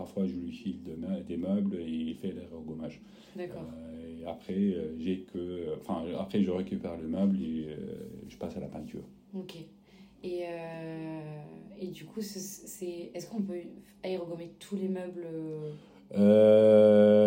parfois 0.02 0.26
je 0.26 0.34
lui 0.34 0.52
file 0.52 0.80
des 1.28 1.38
meubles 1.38 1.76
et 1.76 1.88
il 1.88 2.16
fait 2.16 2.32
l'aérogommage. 2.32 3.00
D'accord. 3.36 3.66
Euh, 3.72 4.22
et 4.22 4.26
après, 4.26 4.54
euh, 4.54 4.98
j'ai 5.00 5.20
que, 5.32 5.76
enfin, 5.80 6.04
après, 6.20 6.42
je 6.42 6.50
récupère 6.50 6.98
le 6.98 7.08
meuble 7.08 7.38
et 7.38 7.68
euh, 7.68 7.76
je 8.28 8.36
passe 8.38 8.58
à 8.58 8.60
la 8.60 8.68
peinture. 8.68 9.04
Ok. 9.36 9.58
Et, 10.24 10.44
et 11.80 11.88
du 11.88 12.06
coup, 12.06 12.22
c'est, 12.22 13.12
est-ce 13.14 13.28
qu'on 13.28 13.42
peut 13.42 13.56
aérogommer 14.04 14.52
tous 14.60 14.76
les 14.76 14.88
meubles 14.88 15.26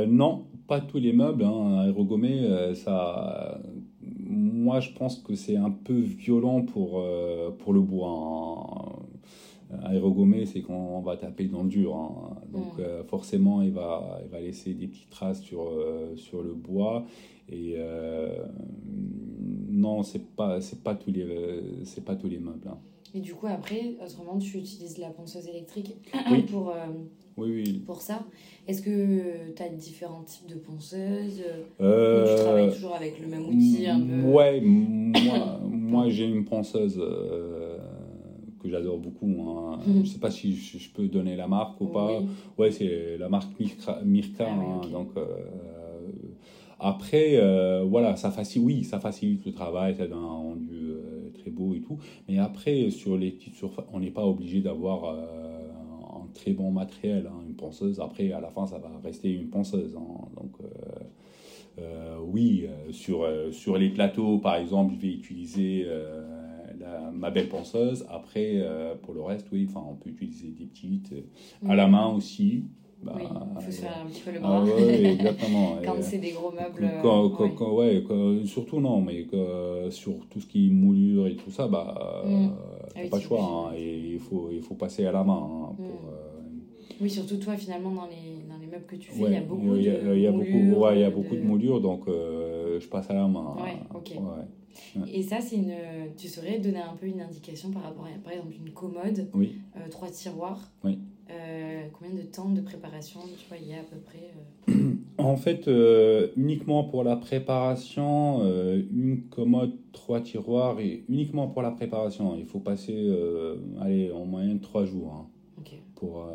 Non, 0.09 0.45
pas 0.69 0.81
tous 0.81 0.99
les 0.99 1.13
meubles. 1.13 1.43
Hein. 1.43 1.81
Aérogommer, 1.81 2.73
ça, 2.77 3.61
moi, 4.01 4.79
je 4.79 4.93
pense 4.93 5.19
que 5.19 5.35
c'est 5.35 5.57
un 5.57 5.73
peu 5.73 5.99
violent 5.99 6.63
pour, 6.63 7.05
pour 7.59 7.73
le 7.73 7.81
bois. 7.81 8.11
Hein 8.11 8.94
aérogommer, 9.83 10.47
c'est 10.47 10.61
qu'on 10.61 11.01
va 11.01 11.17
taper 11.17 11.47
dans 11.47 11.63
le 11.63 11.69
dur. 11.69 11.97
Hein. 11.97 12.37
Donc, 12.53 12.79
euh, 12.79 13.03
forcément, 13.05 13.63
il 13.63 13.73
va, 13.73 14.21
il 14.25 14.31
va 14.31 14.41
laisser 14.41 14.75
des 14.75 14.87
petites 14.87 15.11
traces 15.11 15.43
sur, 15.43 15.63
euh, 15.63 16.15
sur 16.17 16.43
le 16.43 16.53
bois. 16.55 17.05
Et 17.49 17.75
euh, 17.77 18.45
non, 19.71 20.03
c'est 20.03 20.35
pas, 20.35 20.61
c'est 20.61 20.83
pas 20.83 20.95
tous 20.95 21.13
les, 21.13 21.61
c'est 21.85 22.05
pas 22.05 22.17
tous 22.17 22.29
les 22.29 22.39
meubles. 22.39 22.69
Hein. 22.69 22.79
Et 23.15 23.21
du 23.21 23.35
coup, 23.35 23.47
après, 23.47 23.97
autrement, 24.05 24.39
tu 24.39 24.59
utilises 24.59 24.99
la 24.99 25.11
ponceuse 25.11 25.47
électrique 25.47 25.97
pour, 26.51 26.75
oui, 27.37 27.51
oui. 27.53 27.83
pour 27.87 28.03
ça. 28.03 28.25
Est-ce 28.67 28.83
que 28.83 29.53
tu 29.55 29.63
as 29.63 29.69
différents 29.69 30.25
types 30.25 30.49
de 30.49 30.57
ponceuses? 30.57 31.45
Tu 31.79 32.43
travailles 32.43 32.73
toujours 32.73 32.95
avec 32.95 33.21
le 33.21 33.29
même 33.29 33.47
outil 33.47 33.87
un 33.87 34.01
peu? 34.01 34.21
Ouais, 34.23 34.61
moi, 34.61 35.61
moi 35.63 36.09
j'ai 36.09 36.25
une 36.25 36.45
ponceuse 36.45 37.01
que 38.65 38.71
j'adore 38.71 38.99
beaucoup. 38.99 39.37
Hein. 39.47 39.79
Mhm. 39.87 39.95
Je 39.95 40.01
ne 40.01 40.05
sais 40.05 40.19
pas 40.19 40.31
si 40.31 40.55
je, 40.55 40.91
peux 40.91 41.07
donner 41.09 41.37
la 41.37 41.47
marque 41.47 41.81
ou 41.81 41.87
pas. 41.87 42.23
Ouais, 42.59 42.71
c'est 42.71 43.19
la 43.19 43.29
marque 43.29 43.53
Mirka. 44.05 44.47
Ah 44.49 44.53
hein. 44.53 44.81
Donc, 44.91 45.11
euh, 45.17 45.25
après, 46.81 47.37
euh, 47.37 47.85
voilà, 47.87 48.17
ça 48.17 48.31
facilite, 48.31 48.67
oui, 48.67 48.85
ça 48.85 48.99
facilite 49.01 49.45
le 49.45 49.53
travail, 49.53 49.95
ça 49.95 50.07
donne 50.07 50.19
un 50.19 50.27
rendu 50.27 50.91
euh, 50.91 51.31
très 51.39 51.51
beau 51.51 51.75
et 51.75 51.81
tout. 51.81 51.99
Mais 52.29 52.39
après, 52.39 52.91
sur 52.91 53.17
les 53.17 53.31
petites 53.31 53.55
surfaces, 53.55 53.85
on 53.93 54.01
n'est 54.01 54.11
pas 54.11 54.25
obligé 54.25 54.61
d'avoir 54.61 55.15
un 55.15 56.27
très 56.33 56.53
bon 56.53 56.71
matériel, 56.71 57.29
hein, 57.31 57.45
une 57.47 57.55
ponceuse. 57.55 58.01
Après, 58.01 58.33
à 58.33 58.41
la 58.41 58.49
fin, 58.49 58.67
ça 58.67 58.79
va 58.79 58.91
rester 59.05 59.31
une 59.31 59.49
ponceuse. 59.49 59.93
Donc, 59.93 60.57
oui, 62.33 62.67
sur, 62.91 63.27
sur 63.53 63.77
les 63.79 63.91
plateaux, 63.91 64.39
par 64.39 64.57
exemple, 64.57 64.95
je 64.95 65.01
vais 65.01 65.13
utiliser 65.13 65.87
ma 67.13 67.31
belle 67.31 67.49
ponceuse. 67.49 68.07
Après, 68.11 68.53
euh, 68.55 68.95
pour 68.95 69.15
le 69.15 69.23
reste, 69.23 69.47
oui, 69.53 69.67
enfin, 69.69 69.85
on 69.89 69.95
peut 69.95 70.11
utiliser 70.11 70.49
des 70.49 70.67
petites 70.67 71.13
euh, 71.13 71.69
à 71.69 71.75
la 71.75 71.87
main 71.87 72.07
aussi. 72.09 72.65
Bah, 73.03 73.13
oui, 73.17 73.25
il 73.25 73.63
faut 73.63 73.71
se 73.71 73.81
faire 73.83 73.99
un 74.03 74.09
petit 74.09 74.23
peu 74.23 74.31
le 74.31 74.39
ah 74.43 74.63
bras. 74.63 74.81
exactement. 74.81 75.77
quand 75.85 75.97
c'est 76.01 76.19
des 76.19 76.31
gros 76.31 76.51
meubles. 76.51 76.91
Quand, 77.03 77.75
ouais. 77.75 78.03
surtout 78.47 78.81
non, 78.81 79.03
mais 79.03 79.27
sur 79.91 80.27
tout 80.31 80.41
ce 80.41 80.47
qui 80.47 80.69
est 80.69 80.71
moulure 80.71 81.27
et 81.27 81.37
tout 81.37 81.51
ça, 81.51 81.69
bah, 81.69 82.23
mm. 82.25 82.49
Ah 82.97 83.01
pas 83.11 83.17
le 83.17 83.23
choix. 83.23 83.43
Hein, 83.43 83.75
et 83.77 83.99
il 84.15 84.19
faut, 84.19 84.49
il 84.51 84.63
faut 84.63 84.75
passer 84.75 85.05
à 85.05 85.13
la 85.13 85.23
main. 85.23 85.35
Hein, 85.35 85.73
mm. 85.73 85.85
pour, 85.85 86.01
oui, 87.01 87.11
surtout 87.11 87.37
toi, 87.37 87.57
finalement, 87.57 87.91
dans 87.91 88.07
les, 88.07 88.49
dans 88.49 88.57
les 88.59 88.69
meubles 88.69 88.87
que 88.87 88.97
tu 88.97 89.11
fais, 89.11 89.25
il 89.25 89.33
y 89.33 89.37
a 89.37 89.41
beaucoup 89.41 89.65
de 89.65 89.71
ouais, 89.71 90.97
il 90.97 91.01
y 91.01 91.05
a 91.05 91.11
beaucoup 91.11 91.35
de, 91.37 91.43
moulures, 91.43 91.81
donc 91.81 92.05
je 92.07 92.87
passe 92.89 93.11
à 93.11 93.15
la 93.15 93.29
main. 93.29 93.57
Ouais, 93.63 93.81
ok. 93.95 94.13
Et 95.13 95.23
ça, 95.23 95.41
c'est 95.41 95.57
une. 95.57 95.75
Tu 96.17 96.29
saurais 96.29 96.59
donner 96.59 96.81
un 96.81 96.95
peu 96.95 97.07
une 97.07 97.21
indication 97.21 97.71
par 97.71 97.83
rapport 97.83 98.07
à, 98.07 98.19
par 98.23 98.33
exemple, 98.33 98.55
une 98.55 98.73
commode, 98.73 99.29
oui. 99.35 99.57
Euh, 99.77 99.89
trois 99.91 100.09
tiroirs. 100.09 100.71
Oui. 100.85 100.99
Euh, 101.31 101.85
combien 101.93 102.15
de 102.15 102.23
temps 102.23 102.51
de 102.51 102.61
préparation 102.61 103.21
tu 103.39 103.49
vois, 103.49 103.57
il 103.57 103.69
y 103.69 103.75
a 103.75 103.81
à 103.81 103.83
peu 103.83 103.97
près 103.97 104.31
euh? 104.69 104.95
En 105.17 105.37
fait, 105.37 105.71
uniquement 106.37 106.85
pour 106.85 107.03
la 107.03 107.17
préparation, 107.17 108.45
une 108.93 109.23
commode, 109.31 109.73
trois 109.93 110.21
tiroirs, 110.21 110.81
et 110.81 111.05
uniquement 111.09 111.49
pour 111.49 111.63
la 111.63 111.71
préparation, 111.71 112.37
il 112.37 112.45
faut 112.45 112.59
passer, 112.59 113.11
allez, 113.81 114.11
en 114.11 114.27
moyenne 114.27 114.61
trois 114.61 114.85
jours 114.85 115.15
hein, 115.15 115.65
pour, 115.95 116.29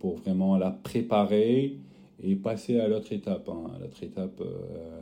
pour 0.00 0.16
vraiment 0.16 0.56
la 0.56 0.70
préparer 0.70 1.76
et 2.22 2.36
passer 2.36 2.80
à 2.80 2.88
l'autre 2.88 3.12
étape, 3.12 3.48
hein, 3.48 3.70
à 3.74 3.78
l'autre 3.78 4.02
étape, 4.02 4.42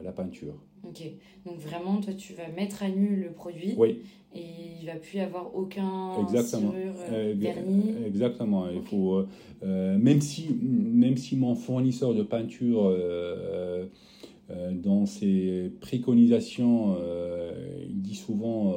la 0.03 0.13
peinture. 0.13 0.55
Ok, 0.89 1.03
donc 1.45 1.59
vraiment, 1.59 2.01
toi, 2.01 2.15
tu 2.15 2.33
vas 2.33 2.49
mettre 2.49 2.83
à 2.83 2.89
nu 2.89 3.17
le 3.17 3.31
produit. 3.33 3.75
Oui. 3.77 3.99
Et 4.35 4.41
il 4.81 4.87
ne 4.87 4.93
va 4.93 4.99
plus 4.99 5.19
y 5.19 5.21
avoir 5.21 5.55
aucun 5.55 6.23
Exactement. 6.23 6.73
Euh, 6.75 7.35
vernis. 7.37 7.95
Exactement. 8.07 8.71
Il 8.71 8.81
faut, 8.83 9.17
euh, 9.17 9.29
euh, 9.63 9.99
même, 9.99 10.21
si, 10.21 10.49
même 10.63 11.17
si 11.17 11.37
mon 11.37 11.55
fournisseur 11.55 12.15
de 12.15 12.23
peinture, 12.23 12.97
dans 14.73 15.07
ses 15.07 15.71
préconisations, 15.81 16.97
il 17.89 18.01
dit 18.01 18.15
souvent 18.15 18.77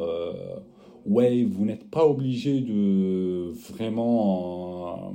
Ouais, 1.05 1.43
vous 1.43 1.65
n'êtes 1.65 1.89
pas 1.89 2.05
obligé 2.05 2.61
de 2.61 3.51
vraiment 3.73 5.13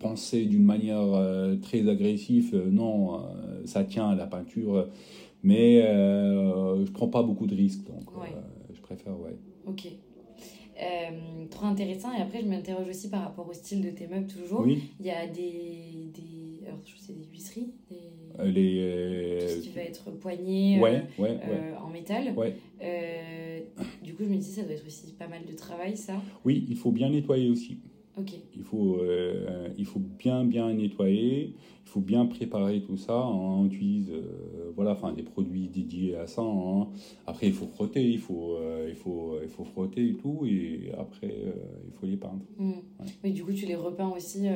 penser 0.00 0.46
d'une 0.46 0.64
manière 0.64 1.06
très 1.62 1.88
agressive. 1.88 2.60
Non, 2.70 3.20
ça 3.64 3.84
tient 3.84 4.08
à 4.08 4.14
la 4.16 4.26
peinture 4.26 4.88
mais 5.42 5.82
euh, 5.82 6.84
je 6.84 6.90
prends 6.90 7.08
pas 7.08 7.22
beaucoup 7.22 7.46
de 7.46 7.54
risques, 7.54 7.86
donc 7.86 8.08
euh, 8.16 8.40
je 8.72 8.80
préfère, 8.80 9.18
ouais. 9.18 9.36
Ok. 9.66 9.86
Euh, 10.82 11.46
trop 11.50 11.66
intéressant. 11.66 12.12
Et 12.12 12.20
après, 12.22 12.40
je 12.40 12.46
m'interroge 12.46 12.88
aussi 12.88 13.10
par 13.10 13.22
rapport 13.22 13.48
au 13.48 13.52
style 13.52 13.82
de 13.82 13.90
tes 13.90 14.06
meubles, 14.06 14.26
toujours. 14.26 14.60
Oui. 14.60 14.82
Il 14.98 15.06
y 15.06 15.10
a 15.10 15.26
des. 15.26 16.10
des 16.14 16.66
alors, 16.66 16.80
je 16.84 16.96
sais, 17.00 17.14
des 17.14 17.24
huisseries 17.24 17.72
des... 17.90 18.52
Les... 18.52 19.38
Tout 19.40 19.48
ce 19.48 19.60
qui 19.60 19.70
va 19.70 19.82
être 19.82 20.10
poigné 20.12 20.78
ouais, 20.78 21.02
ouais, 21.18 21.38
en 21.82 21.88
métal. 21.88 22.34
Du 24.02 24.14
coup, 24.14 24.24
je 24.24 24.28
me 24.28 24.36
dis, 24.36 24.44
ça 24.44 24.62
doit 24.62 24.72
être 24.72 24.86
aussi 24.86 25.12
pas 25.12 25.26
mal 25.26 25.44
de 25.44 25.56
travail, 25.56 25.96
ça. 25.96 26.14
Oui, 26.44 26.66
il 26.68 26.76
faut 26.76 26.92
bien 26.92 27.10
nettoyer 27.10 27.50
aussi. 27.50 27.78
Il 28.54 28.62
faut, 28.62 29.00
il 29.78 29.86
faut 29.86 30.00
bien, 30.18 30.44
bien 30.44 30.72
nettoyer 30.74 31.54
il 31.90 31.94
faut 31.94 32.00
bien 32.00 32.26
préparer 32.26 32.82
tout 32.82 32.96
ça. 32.96 33.14
Hein. 33.14 33.32
On 33.32 33.66
utilise 33.66 34.12
euh, 34.12 34.70
voilà, 34.76 34.92
enfin, 34.92 35.12
des 35.12 35.24
produits 35.24 35.66
dédiés 35.66 36.14
à 36.14 36.28
ça. 36.28 36.42
Hein. 36.42 36.86
Après, 37.26 37.48
il 37.48 37.52
faut 37.52 37.66
frotter, 37.66 38.00
il 38.00 38.20
faut, 38.20 38.54
euh, 38.54 38.86
il, 38.88 38.94
faut, 38.94 39.34
il 39.42 39.48
faut 39.48 39.64
frotter 39.64 40.10
et 40.10 40.14
tout. 40.14 40.46
Et 40.46 40.92
après, 40.96 41.26
euh, 41.26 41.52
il 41.88 41.92
faut 41.92 42.06
les 42.06 42.16
peindre. 42.16 42.42
Mmh. 42.58 42.72
Oui, 43.24 43.32
du 43.32 43.44
coup, 43.44 43.52
tu 43.52 43.66
les 43.66 43.74
repeins 43.74 44.08
aussi 44.08 44.46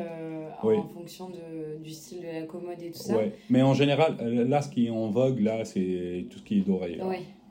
en 0.63 0.89
fonction 0.89 1.31
de, 1.31 1.83
du 1.83 1.91
style 1.91 2.21
de 2.21 2.27
la 2.27 2.43
commode 2.43 2.81
et 2.81 2.93
tout 2.93 2.99
ça. 2.99 3.19
Mais 3.51 3.63
en 3.63 3.75
général, 3.75 4.17
là, 4.49 4.63
ce 4.63 4.69
qui 4.69 4.87
est 4.87 4.91
en 4.91 5.11
vogue, 5.11 5.41
là, 5.41 5.65
c'est 5.65 6.27
tout 6.31 6.39
ce 6.39 6.45
qui 6.45 6.59
est 6.59 6.63
doré. 6.63 7.01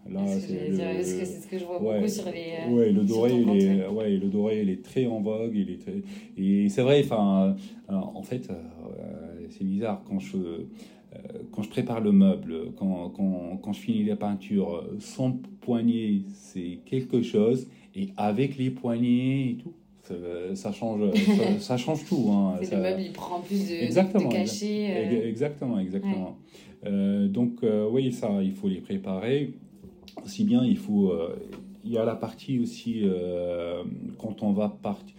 Là, 0.09 0.21
c'est 0.27 0.69
le... 0.69 1.03
ce 1.03 1.47
que 1.47 1.57
je 1.57 1.63
vois 1.63 1.81
ouais, 1.81 1.99
beaucoup 1.99 2.09
sur 2.09 2.25
les. 2.25 2.53
Euh, 2.67 2.75
ouais, 2.75 2.91
le 2.91 3.03
doré, 3.03 3.31
il 3.33 3.49
est, 3.49 3.87
ouais, 3.87 4.09
le 4.17 4.27
doré, 4.27 4.61
il 4.61 4.69
est 4.69 4.83
très 4.83 5.05
en 5.05 5.21
vogue. 5.21 5.53
Il 5.55 5.69
est 5.69 5.81
très... 5.81 6.01
Et 6.37 6.67
c'est 6.69 6.81
vrai, 6.81 7.01
enfin, 7.03 7.55
en 7.87 8.21
fait, 8.21 8.49
c'est 9.49 9.63
bizarre 9.63 10.03
quand 10.07 10.19
je 10.19 10.37
quand 11.51 11.61
je 11.61 11.69
prépare 11.69 12.01
le 12.01 12.11
meuble, 12.11 12.71
quand, 12.75 13.11
quand, 13.15 13.59
quand, 13.61 13.71
je 13.71 13.79
finis 13.79 14.03
la 14.03 14.15
peinture, 14.15 14.83
sans 14.97 15.39
poignée, 15.61 16.23
c'est 16.33 16.79
quelque 16.85 17.21
chose, 17.21 17.67
et 17.95 18.09
avec 18.17 18.57
les 18.57 18.71
poignets 18.71 19.51
et 19.51 19.57
tout, 19.61 19.73
ça, 20.53 20.71
change, 20.71 21.01
ça, 21.59 21.77
change 21.77 22.05
tout. 22.05 22.29
Hein. 22.31 22.59
le 22.61 22.77
meuble, 22.77 23.01
il 23.01 23.11
prend 23.11 23.39
plus 23.39 23.69
de, 23.69 23.75
exactement, 23.75 24.29
de 24.29 24.33
cachet. 24.33 24.87
Euh. 24.89 25.27
Exactement, 25.27 25.79
exactement. 25.79 26.37
Euh, 26.85 27.27
donc, 27.27 27.63
euh, 27.63 27.87
oui, 27.89 28.11
ça, 28.11 28.29
il 28.41 28.53
faut 28.53 28.67
les 28.67 28.81
préparer. 28.81 29.53
Aussi 30.23 30.43
bien, 30.43 30.63
il 30.63 30.77
faut. 30.77 31.13
il 31.83 31.91
y 31.91 31.97
a 31.97 32.05
la 32.05 32.15
partie 32.15 32.59
aussi, 32.59 33.03
quand 34.17 34.43
on 34.43 34.53
va 34.53 34.69
partir. 34.69 35.15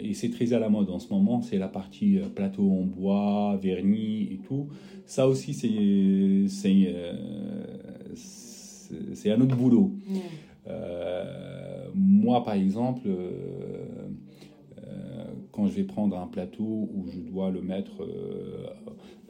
Et 0.00 0.14
c'est 0.14 0.30
très 0.30 0.52
à 0.52 0.58
la 0.58 0.68
mode 0.68 0.90
en 0.90 0.98
ce 0.98 1.12
moment, 1.12 1.40
c'est 1.42 1.58
la 1.58 1.68
partie 1.68 2.18
plateau 2.34 2.70
en 2.70 2.82
bois, 2.82 3.58
vernis 3.62 4.28
et 4.32 4.38
tout. 4.46 4.68
Ça 5.06 5.28
aussi, 5.28 5.54
c'est 5.54 6.46
c'est 8.14 9.30
un 9.30 9.40
autre 9.40 9.56
boulot. 9.56 9.92
moi, 11.94 12.44
par 12.44 12.54
exemple, 12.54 13.08
quand 15.56 15.66
je 15.66 15.72
vais 15.72 15.84
prendre 15.84 16.18
un 16.18 16.26
plateau 16.26 16.90
où 16.92 17.06
je 17.08 17.18
dois 17.18 17.50
le 17.50 17.62
mettre 17.62 18.02
euh, 18.02 18.66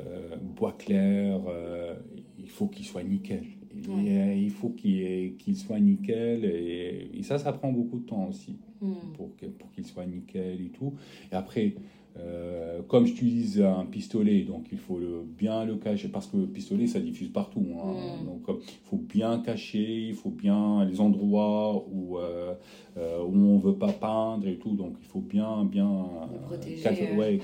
euh, 0.00 0.36
bois 0.56 0.72
clair, 0.72 1.40
euh, 1.48 1.94
il 2.36 2.50
faut 2.50 2.66
qu'il 2.66 2.84
soit 2.84 3.04
nickel. 3.04 3.44
Il 3.84 4.50
faut 4.50 4.70
qu'il 4.70 5.56
soit 5.56 5.80
nickel 5.80 6.44
et, 6.44 7.22
ça, 7.22 7.38
ça 7.38 7.52
prend 7.52 7.72
beaucoup 7.72 7.98
de 7.98 8.06
temps 8.06 8.28
aussi 8.28 8.56
hmm. 8.80 9.12
pour, 9.14 9.30
pour 9.58 9.70
qu'il 9.72 9.84
soit 9.84 10.06
nickel 10.06 10.60
et 10.60 10.70
tout. 10.70 10.94
Et 11.32 11.34
après, 11.34 11.74
euh, 12.18 12.80
comme 12.88 13.06
j'utilise 13.06 13.60
un 13.60 13.84
pistolet, 13.84 14.42
donc 14.42 14.66
il 14.72 14.78
faut 14.78 14.98
le, 14.98 15.22
bien 15.22 15.64
le 15.64 15.76
cacher 15.76 16.08
parce 16.08 16.26
que 16.26 16.36
le 16.36 16.46
pistolet 16.46 16.86
ça 16.86 17.00
diffuse 17.00 17.28
partout. 17.28 17.66
Hein. 17.78 18.22
Mm. 18.22 18.26
Donc 18.26 18.42
il 18.48 18.88
faut 18.88 18.96
bien 18.96 19.38
cacher, 19.40 20.08
il 20.08 20.14
faut 20.14 20.30
bien 20.30 20.84
les 20.84 21.00
endroits 21.00 21.84
où, 21.92 22.18
euh, 22.18 22.54
euh, 22.96 23.22
où 23.22 23.36
on 23.36 23.58
veut 23.58 23.74
pas 23.74 23.92
peindre 23.92 24.46
et 24.48 24.56
tout. 24.56 24.74
Donc 24.74 24.94
il 25.00 25.06
faut 25.06 25.20
bien 25.20 25.64
bien 25.64 26.06
protéger, 26.46 27.40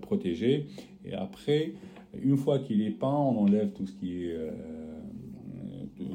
protéger. 0.00 0.66
Et 1.04 1.12
après, 1.12 1.74
une 2.22 2.36
fois 2.36 2.60
qu'il 2.60 2.80
est 2.80 2.90
peint, 2.90 3.08
on 3.08 3.42
enlève 3.42 3.72
tout 3.72 3.86
ce 3.86 3.92
qui 3.92 4.24
est 4.24 4.36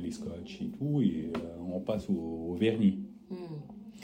les 0.10 0.16
scotch 0.16 0.62
et 0.62 0.70
tout 0.78 1.02
et 1.02 1.32
on 1.72 1.80
passe 1.80 2.10
au, 2.10 2.56
vernis. 2.60 3.00
Mm 3.30 3.36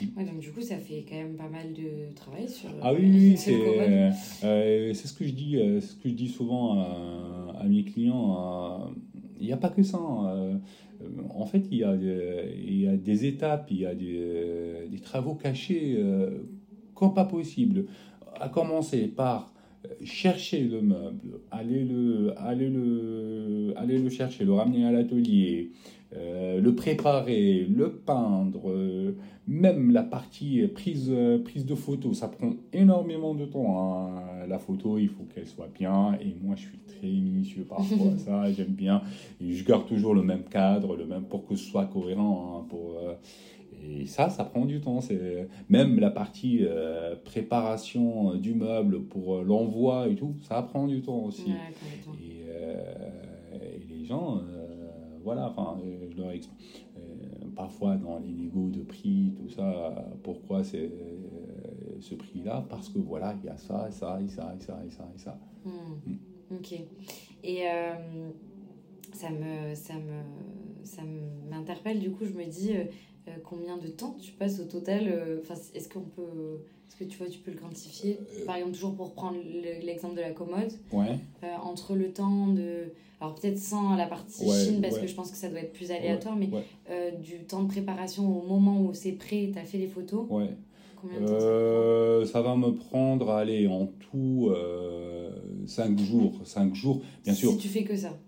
donc 0.04 0.40
du 0.40 0.50
coup, 0.52 0.60
ça 0.60 0.76
fait 0.76 1.04
quand 1.08 1.16
même 1.16 1.36
pas 1.36 1.48
mal 1.48 1.72
de 1.72 2.14
travail 2.14 2.48
sur. 2.48 2.68
Ah 2.82 2.92
oui, 2.92 3.34
c'est 3.36 3.54
euh, 3.54 4.10
euh, 4.44 4.92
c'est 4.92 5.08
ce 5.08 5.14
que 5.14 5.24
je 5.24 5.32
dis, 5.32 5.56
euh, 5.56 5.80
ce 5.80 5.94
que 5.94 6.08
je 6.08 6.14
dis 6.14 6.28
souvent 6.28 6.80
à, 6.80 7.64
mes 7.66 7.84
clients. 7.84 8.90
Il 9.40 9.46
n'y 9.46 9.52
a 9.52 9.56
pas 9.56 9.70
que 9.70 9.82
ça. 9.82 9.98
Hein. 9.98 10.60
en 11.34 11.46
fait, 11.46 11.64
il 11.70 11.78
y, 11.78 11.84
a, 11.84 11.94
il 11.94 12.80
y 12.80 12.88
a 12.88 12.96
des 12.96 13.26
étapes, 13.26 13.68
il 13.70 13.78
y 13.78 13.86
a 13.86 13.94
des, 13.94 14.86
des 14.90 14.98
travaux 14.98 15.34
cachés 15.34 15.98
comme 16.94 17.14
pas 17.14 17.24
possible. 17.24 17.86
À 18.38 18.48
commencer 18.48 19.08
par 19.08 19.52
chercher 20.04 20.60
le 20.60 20.82
meuble, 20.82 21.40
aller 21.50 21.84
le, 21.84 22.34
aller 22.38 22.68
le, 22.68 23.72
aller 23.76 23.98
le 23.98 24.10
chercher, 24.10 24.44
le 24.44 24.52
ramener 24.52 24.84
à 24.84 24.92
l'atelier, 24.92 25.70
euh, 26.14 26.60
le 26.60 26.74
préparer, 26.74 27.66
le 27.68 27.90
peindre, 27.90 28.70
euh, 28.70 29.16
même 29.48 29.90
la 29.90 30.04
partie 30.04 30.64
prise, 30.68 31.12
prise 31.44 31.66
de 31.66 31.74
photo, 31.74 32.14
ça 32.14 32.28
prend 32.28 32.52
énormément 32.72 33.34
de 33.34 33.44
temps. 33.44 33.80
Hein. 33.80 34.46
La 34.48 34.58
photo, 34.58 34.98
il 34.98 35.08
faut 35.08 35.24
qu'elle 35.34 35.46
soit 35.46 35.68
bien, 35.74 36.16
et 36.20 36.36
moi 36.40 36.54
je 36.54 36.62
suis 36.62 36.78
très 36.86 37.08
minutieux 37.08 37.64
par 37.64 37.78
rapport 37.78 38.12
à 38.12 38.16
ça, 38.18 38.52
j'aime 38.52 38.72
bien, 38.72 39.02
et 39.40 39.52
je 39.52 39.64
garde 39.64 39.86
toujours 39.86 40.14
le 40.14 40.22
même 40.22 40.44
cadre, 40.44 40.96
le 40.96 41.06
même 41.06 41.24
pour 41.24 41.44
que 41.44 41.56
ce 41.56 41.64
soit 41.64 41.86
cohérent. 41.86 42.60
Hein, 42.60 42.66
pour, 42.68 42.98
euh, 42.98 43.14
et 43.82 44.06
ça, 44.06 44.30
ça 44.30 44.44
prend 44.44 44.64
du 44.64 44.80
temps. 44.80 45.00
C'est 45.00 45.48
même 45.68 45.98
la 45.98 46.10
partie 46.10 46.64
préparation 47.24 48.34
du 48.34 48.54
meuble 48.54 49.02
pour 49.02 49.42
l'envoi 49.42 50.08
et 50.08 50.14
tout, 50.14 50.34
ça 50.42 50.62
prend 50.62 50.86
du 50.86 51.02
temps 51.02 51.24
aussi. 51.24 51.50
et, 52.20 52.46
et, 53.54 53.86
les 53.88 54.04
gens 54.06 54.40
voilà, 55.26 55.48
enfin, 55.50 55.76
euh, 55.84 56.06
je 56.08 56.16
leur 56.16 56.30
explique. 56.30 56.86
Euh, 56.96 57.00
parfois 57.56 57.96
dans 57.96 58.20
les 58.20 58.32
négos 58.32 58.70
de 58.70 58.82
prix, 58.82 59.34
tout 59.36 59.48
ça, 59.48 60.06
pourquoi 60.22 60.62
c'est 60.62 60.84
euh, 60.84 61.96
ce 62.00 62.14
prix-là 62.14 62.64
Parce 62.70 62.88
que 62.88 63.00
voilà, 63.00 63.34
il 63.42 63.46
y 63.46 63.48
a 63.48 63.56
ça, 63.56 63.90
ça, 63.90 64.20
et 64.22 64.28
ça, 64.28 64.54
et 64.56 64.60
ça, 64.60 64.80
et 64.86 64.90
ça, 64.90 65.08
et 65.12 65.18
ça. 65.18 65.36
Hmm. 65.64 66.10
Hmm. 66.10 66.56
Ok. 66.56 66.74
Et 67.42 67.64
ça 69.12 69.30
me, 69.30 69.74
ça 69.74 69.94
me, 69.94 70.84
ça 70.84 71.02
m'interpelle. 71.50 71.98
Du 71.98 72.12
coup, 72.12 72.24
je 72.24 72.32
me 72.32 72.44
dis 72.44 72.74
combien 73.44 73.76
de 73.76 73.88
temps 73.88 74.16
tu 74.20 74.32
passes 74.32 74.60
au 74.60 74.64
total. 74.64 75.38
Enfin, 75.42 75.54
est-ce 75.74 75.88
qu'on 75.88 76.00
peut 76.00 76.60
est-ce 76.88 76.96
que 76.96 77.04
tu 77.04 77.18
vois, 77.18 77.26
tu 77.26 77.40
peux 77.40 77.50
le 77.50 77.58
quantifier 77.58 78.18
Par 78.46 78.56
exemple, 78.56 78.74
toujours 78.74 78.94
pour 78.94 79.12
prendre 79.12 79.38
l'exemple 79.82 80.14
de 80.14 80.20
la 80.20 80.30
commode. 80.30 80.72
Ouais. 80.92 81.18
entre 81.62 81.94
le 81.94 82.12
temps 82.12 82.48
de 82.48 82.92
alors 83.20 83.34
peut-être 83.34 83.58
sans 83.58 83.96
la 83.96 84.06
partie 84.06 84.44
Chine, 84.50 84.80
parce 84.82 84.98
que 84.98 85.06
je 85.06 85.14
pense 85.14 85.30
que 85.30 85.36
ça 85.36 85.48
doit 85.48 85.60
être 85.60 85.72
plus 85.72 85.90
aléatoire, 85.90 86.36
mais 86.36 86.50
euh, 86.90 87.10
du 87.12 87.44
temps 87.44 87.62
de 87.62 87.68
préparation 87.68 88.24
au 88.26 88.46
moment 88.46 88.80
où 88.82 88.92
c'est 88.92 89.12
prêt, 89.12 89.50
tu 89.52 89.58
as 89.58 89.64
fait 89.64 89.78
les 89.78 89.86
photos. 89.86 90.26
Ouais. 90.28 90.50
Combien 91.00 91.20
de 91.20 91.26
temps 91.26 91.40
ça, 91.40 91.46
euh, 91.46 92.24
ça 92.26 92.42
va 92.42 92.56
me 92.56 92.74
prendre, 92.74 93.30
allez, 93.30 93.66
en 93.66 93.86
tout 93.86 94.50
5 95.66 95.98
euh, 95.98 96.04
jours. 96.04 96.32
5 96.44 96.74
jours, 96.74 97.00
bien 97.24 97.34
sûr. 97.34 97.52
Si 97.52 97.58
tu 97.58 97.68
fais 97.68 97.84
que 97.84 97.96
ça. 97.96 98.18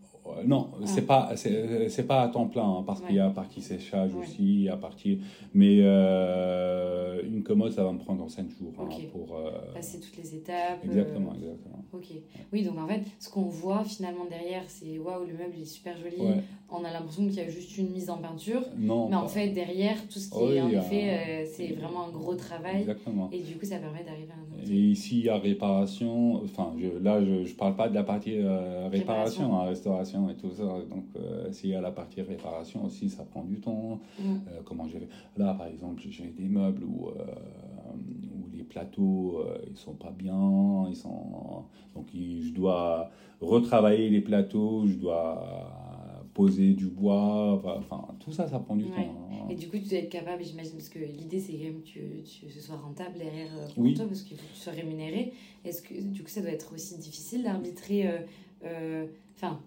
Non, 0.47 0.71
ah. 0.73 0.87
c'est 0.87 1.07
pas 1.07 1.33
c'est 1.37 2.07
pas 2.07 2.23
à 2.23 2.29
temps 2.29 2.47
plein 2.47 2.69
hein, 2.69 2.85
parce 2.87 3.01
qu'il 3.01 3.17
y 3.17 3.21
a 3.21 3.31
partie 3.31 3.61
séchage 3.61 4.15
aussi, 4.15 4.69
a 4.69 4.77
partie 4.77 5.21
mais 5.55 5.79
euh, 5.81 7.23
une 7.25 7.43
commode 7.43 7.73
ça 7.73 7.85
va 7.85 7.93
me 7.93 7.99
prendre 7.99 8.29
5 8.29 8.49
jours 8.51 8.73
hein, 8.79 8.89
pour 9.13 9.37
euh, 9.37 9.73
passer 9.75 10.01
toutes 10.01 10.17
les 10.17 10.37
étapes. 10.37 10.85
Exactement, 10.85 11.33
euh, 11.33 11.37
exactement. 11.37 11.85
OK. 11.93 12.07
Oui, 12.53 12.63
donc 12.63 12.79
en 12.79 12.87
fait, 12.87 13.03
ce 13.19 13.31
qu'on 13.31 13.43
voit 13.43 13.85
finalement 13.85 14.27
derrière, 14.27 14.65
c'est 14.69 14.99
waouh, 14.99 15.25
le 15.25 15.33
meuble 15.33 15.55
est 15.61 15.65
super 15.65 15.97
joli. 15.97 16.17
On 16.71 16.85
a 16.85 16.93
l'impression 16.93 17.27
qu'il 17.27 17.37
y 17.37 17.41
a 17.41 17.49
juste 17.49 17.79
une 17.79 17.91
mise 17.91 18.11
en 18.11 18.19
peinture. 18.19 18.63
Non. 18.77 19.09
Mais 19.09 19.17
en 19.17 19.29
fait, 19.29 19.49
derrière 19.49 19.97
tout 20.09 20.19
ce 20.19 20.31
qui 20.31 20.57
est 20.57 20.61
en 20.61 20.69
effet 20.69 21.47
c'est 21.47 21.73
vraiment 21.73 22.07
un 22.07 22.11
gros 22.11 22.35
travail 22.35 22.81
exactement. 22.81 23.29
et 23.33 23.41
du 23.41 23.57
coup, 23.57 23.65
ça 23.65 23.79
permet 23.79 24.05
d'arriver 24.05 24.33
à 24.33 24.41
un 24.41 24.48
Et 24.71 24.91
ici, 24.91 25.21
il 25.21 25.25
y 25.27 25.29
a 25.29 25.39
réparation, 25.39 26.43
enfin 26.45 26.73
je, 26.79 27.03
là 27.03 27.25
je 27.25 27.45
je 27.45 27.55
parle 27.55 27.77
pas 27.77 27.89
de 27.89 27.95
la 27.95 28.03
partie 28.03 28.37
réparation, 28.37 28.89
réparation. 28.91 29.61
Hein, 29.61 29.65
restauration 29.65 30.31
et 30.31 30.35
tout 30.35 30.51
ça. 30.51 30.65
Donc, 30.65 31.05
euh, 31.17 31.51
s'il 31.53 31.71
y 31.71 31.75
a 31.75 31.81
la 31.81 31.91
partie 31.91 32.23
réparation 32.23 32.85
aussi, 32.85 33.09
ça 33.09 33.25
prend 33.25 33.45
du 33.45 33.61
temps. 33.61 34.01
Mm. 34.19 34.23
Euh, 34.25 34.61
comment 34.65 34.87
gérer? 34.89 35.09
Là, 35.37 35.55
par 35.55 35.67
exemple, 35.67 36.03
j'ai 36.09 36.35
des 36.37 36.49
meubles 36.49 36.85
où, 36.85 37.09
euh, 37.09 37.13
où 37.95 38.57
les 38.57 38.65
plateaux, 38.65 39.43
ils 39.71 39.77
sont 39.77 39.95
pas 39.95 40.11
bien. 40.11 40.87
Ils 40.89 40.97
sont... 40.97 41.65
Donc, 41.95 42.07
je 42.13 42.53
dois 42.53 43.11
retravailler 43.41 44.11
les 44.11 44.21
plateaux, 44.21 44.87
je 44.87 44.95
dois 44.95 45.88
poser 46.39 46.75
du 46.75 46.87
bois, 46.87 47.61
enfin 47.65 48.07
tout 48.21 48.31
ça, 48.31 48.47
ça 48.47 48.61
prend 48.61 48.77
du 48.77 48.85
temps. 48.85 48.95
Hein. 48.97 49.49
Et 49.51 49.57
du 49.57 49.69
coup, 49.69 49.77
tu 49.77 49.89
dois 49.89 49.99
être 49.99 50.09
capable, 50.09 50.45
j'imagine, 50.45 50.75
parce 50.75 50.89
que 50.89 51.01
l'idée 51.01 51.41
c'est 51.41 51.55
quand 51.55 51.65
même 51.65 51.83
que, 51.83 52.23
tu, 52.23 52.49
ce 52.49 52.61
soit 52.61 52.77
rentable 52.77 53.19
derrière 53.19 53.51
pour 53.75 53.93
toi, 53.95 54.07
parce 54.07 54.23
qu'il 54.23 54.37
faut 54.37 54.47
que 54.47 54.55
tu 54.55 54.61
sois 54.61 54.73
rémunéré. 54.73 55.33
Est-ce 55.65 55.83
que 55.83 56.01
du 56.01 56.23
coup, 56.23 56.29
ça 56.29 56.41
doit 56.41 56.53
être 56.53 56.73
aussi 56.73 56.97
difficile 56.97 57.43
d'arbitrer 57.43 58.09
Enfin, 59.35 59.59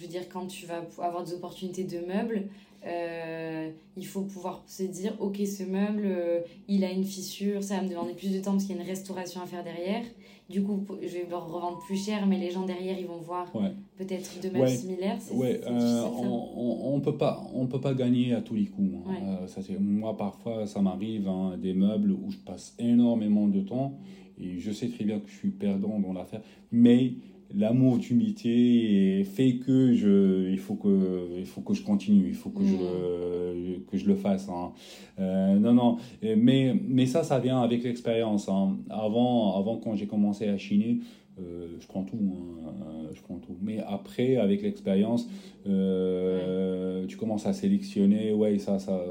je 0.00 0.06
veux 0.06 0.10
dire, 0.10 0.28
quand 0.30 0.46
tu 0.46 0.64
vas 0.64 0.82
avoir 1.02 1.22
des 1.24 1.34
opportunités 1.34 1.84
de 1.84 1.98
meubles, 1.98 2.44
euh, 2.86 3.68
il 3.98 4.06
faut 4.06 4.22
pouvoir 4.22 4.62
se 4.66 4.82
dire, 4.84 5.12
ok, 5.20 5.36
ce 5.36 5.62
meuble, 5.62 6.04
euh, 6.06 6.40
il 6.68 6.84
a 6.84 6.90
une 6.90 7.04
fissure, 7.04 7.62
ça 7.62 7.76
va 7.76 7.82
me 7.82 7.88
demander 7.90 8.14
plus 8.14 8.32
de 8.32 8.40
temps 8.40 8.52
parce 8.52 8.64
qu'il 8.64 8.76
y 8.76 8.78
a 8.78 8.82
une 8.82 8.88
restauration 8.88 9.42
à 9.42 9.46
faire 9.46 9.62
derrière. 9.62 10.02
Du 10.48 10.62
coup, 10.62 10.86
je 11.02 11.06
vais 11.06 11.26
le 11.28 11.36
revendre 11.36 11.80
plus 11.80 12.02
cher, 12.02 12.26
mais 12.26 12.38
les 12.38 12.50
gens 12.50 12.64
derrière, 12.64 12.98
ils 12.98 13.06
vont 13.06 13.18
voir 13.18 13.52
peut-être 13.98 14.40
deux 14.42 14.50
meubles 14.50 14.70
similaires. 14.70 15.18
Ouais, 15.34 15.60
euh, 15.66 16.02
on, 16.02 16.96
ne 16.96 17.02
peut 17.02 17.18
pas, 17.18 17.46
on 17.54 17.66
peut 17.66 17.80
pas 17.80 17.92
gagner 17.92 18.32
à 18.32 18.40
tous 18.40 18.54
les 18.54 18.64
coups. 18.64 18.94
Hein. 19.06 19.46
ça, 19.48 19.60
moi, 19.78 20.16
parfois, 20.16 20.66
ça 20.66 20.80
m'arrive 20.80 21.28
hein, 21.28 21.58
des 21.60 21.74
meubles 21.74 22.12
où 22.12 22.30
je 22.30 22.38
passe 22.38 22.74
énormément 22.78 23.48
de 23.48 23.60
temps 23.60 23.98
et 24.40 24.58
je 24.58 24.72
sais 24.72 24.88
très 24.88 25.04
bien 25.04 25.20
que 25.20 25.28
je 25.28 25.36
suis 25.36 25.50
perdant 25.50 25.98
dans 26.00 26.12
l'affaire, 26.14 26.40
mais 26.72 27.12
l'amour 27.54 27.98
du 27.98 28.14
métier 28.14 29.24
fait 29.24 29.56
que 29.56 29.92
je, 29.92 30.50
il 30.50 30.58
faut 30.58 30.74
que, 30.74 31.38
il 31.38 31.46
faut 31.46 31.60
que 31.60 31.74
je 31.74 31.82
continue, 31.82 32.28
il 32.28 32.34
faut 32.34 32.50
que 32.50 32.64
je, 32.64 32.74
mm. 32.74 33.84
que 33.90 33.96
je 33.96 34.06
le 34.06 34.14
fasse. 34.14 34.48
Hein. 34.48 34.72
Euh, 35.18 35.58
non, 35.58 35.74
non, 35.74 35.96
mais, 36.22 36.74
mais 36.86 37.06
ça, 37.06 37.22
ça 37.22 37.38
vient 37.38 37.60
avec 37.60 37.82
l'expérience. 37.84 38.48
Hein. 38.48 38.78
Avant, 38.88 39.58
avant, 39.58 39.76
quand 39.76 39.94
j'ai 39.94 40.06
commencé 40.06 40.48
à 40.48 40.58
chiner, 40.58 41.00
euh, 41.40 41.68
je 41.78 41.86
prends 41.86 42.02
tout, 42.02 42.16
hein, 42.16 42.72
euh, 42.82 43.10
je 43.14 43.22
prends 43.22 43.38
tout. 43.38 43.56
Mais 43.62 43.78
après, 43.80 44.36
avec 44.36 44.62
l'expérience, 44.62 45.28
euh, 45.66 47.06
tu 47.06 47.16
commences 47.16 47.46
à 47.46 47.52
sélectionner. 47.52 48.32
Ouais, 48.32 48.58
ça, 48.58 48.78
ça, 48.78 49.02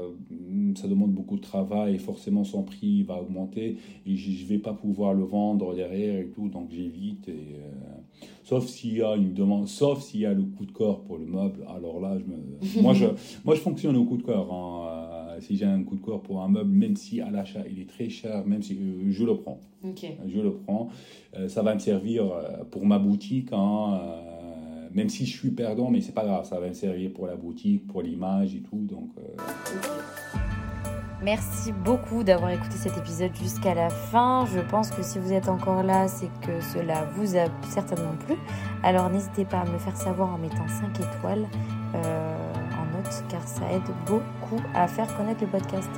ça 0.76 0.88
demande 0.88 1.12
beaucoup 1.12 1.36
de 1.36 1.42
travail 1.42 1.94
et 1.94 1.98
forcément 1.98 2.44
son 2.44 2.62
prix 2.62 3.02
va 3.02 3.20
augmenter 3.20 3.76
et 4.06 4.16
je 4.16 4.46
vais 4.46 4.58
pas 4.58 4.74
pouvoir 4.74 5.14
le 5.14 5.24
vendre 5.24 5.74
derrière 5.74 6.20
et 6.20 6.28
tout, 6.28 6.48
donc 6.48 6.70
j'évite. 6.70 7.28
Et, 7.28 7.56
sauf 8.42 8.66
s'il 8.66 8.96
y 8.96 9.02
a 9.02 9.14
une 9.16 9.34
demande, 9.34 9.68
sauf 9.68 10.02
s'il 10.02 10.20
y 10.20 10.26
a 10.26 10.32
le 10.32 10.42
coup 10.42 10.66
de 10.66 10.72
corps 10.72 11.02
pour 11.02 11.18
le 11.18 11.26
meuble. 11.26 11.64
Alors 11.68 12.00
là, 12.00 12.16
je 12.18 12.24
me, 12.24 12.82
moi 12.82 12.94
je, 12.94 13.06
moi 13.44 13.54
je 13.54 13.60
fonctionne 13.60 13.96
au 13.96 14.04
coup 14.04 14.16
de 14.16 14.22
corps. 14.22 14.52
Hein, 14.52 15.10
si 15.40 15.56
j'ai 15.56 15.64
un 15.64 15.82
coup 15.82 15.96
de 15.96 16.00
corps 16.00 16.22
pour 16.22 16.42
un 16.42 16.48
meuble, 16.48 16.70
même 16.70 16.96
si 16.96 17.20
à 17.20 17.30
l'achat 17.30 17.62
il 17.70 17.80
est 17.80 17.88
très 17.88 18.08
cher, 18.08 18.46
même 18.46 18.62
si 18.62 18.74
euh, 18.74 19.10
je 19.10 19.24
le 19.24 19.36
prends. 19.36 19.60
Je 19.82 20.40
le 20.40 20.52
prends. 20.52 20.88
Euh, 21.36 21.48
ça 21.48 21.62
va 21.62 21.74
me 21.74 21.80
servir 21.80 22.24
euh, 22.24 22.64
pour 22.70 22.84
ma 22.86 22.98
boutique. 22.98 23.48
Hein, 23.52 24.00
même 24.92 25.08
si 25.08 25.24
je 25.24 25.38
suis 25.38 25.50
perdant, 25.50 25.88
mais 25.88 26.00
c'est 26.00 26.14
pas 26.14 26.24
grave, 26.24 26.44
ça 26.44 26.58
va 26.58 26.68
me 26.68 26.72
servir 26.72 27.12
pour 27.12 27.26
la 27.26 27.36
boutique, 27.36 27.86
pour 27.86 28.02
l'image 28.02 28.56
et 28.56 28.60
tout. 28.60 28.84
Donc, 28.88 29.10
Merci 31.22 31.72
beaucoup 31.72 32.24
d'avoir 32.24 32.50
écouté 32.50 32.76
cet 32.76 32.96
épisode 32.96 33.34
jusqu'à 33.36 33.74
la 33.74 33.90
fin. 33.90 34.46
Je 34.46 34.60
pense 34.60 34.90
que 34.90 35.02
si 35.02 35.18
vous 35.18 35.32
êtes 35.32 35.48
encore 35.48 35.82
là, 35.82 36.08
c'est 36.08 36.30
que 36.40 36.60
cela 36.60 37.04
vous 37.14 37.36
a 37.36 37.44
certainement 37.68 38.14
plu. 38.26 38.36
Alors 38.82 39.10
n'hésitez 39.10 39.44
pas 39.44 39.58
à 39.58 39.64
me 39.64 39.72
le 39.72 39.78
faire 39.78 39.96
savoir 39.96 40.32
en 40.32 40.38
mettant 40.38 40.66
5 40.66 40.98
étoiles 40.98 41.46
car 43.28 43.46
ça 43.46 43.62
aide 43.72 43.82
beaucoup 44.06 44.62
à 44.74 44.86
faire 44.86 45.14
connaître 45.16 45.40
le 45.42 45.48
podcast. 45.48 45.90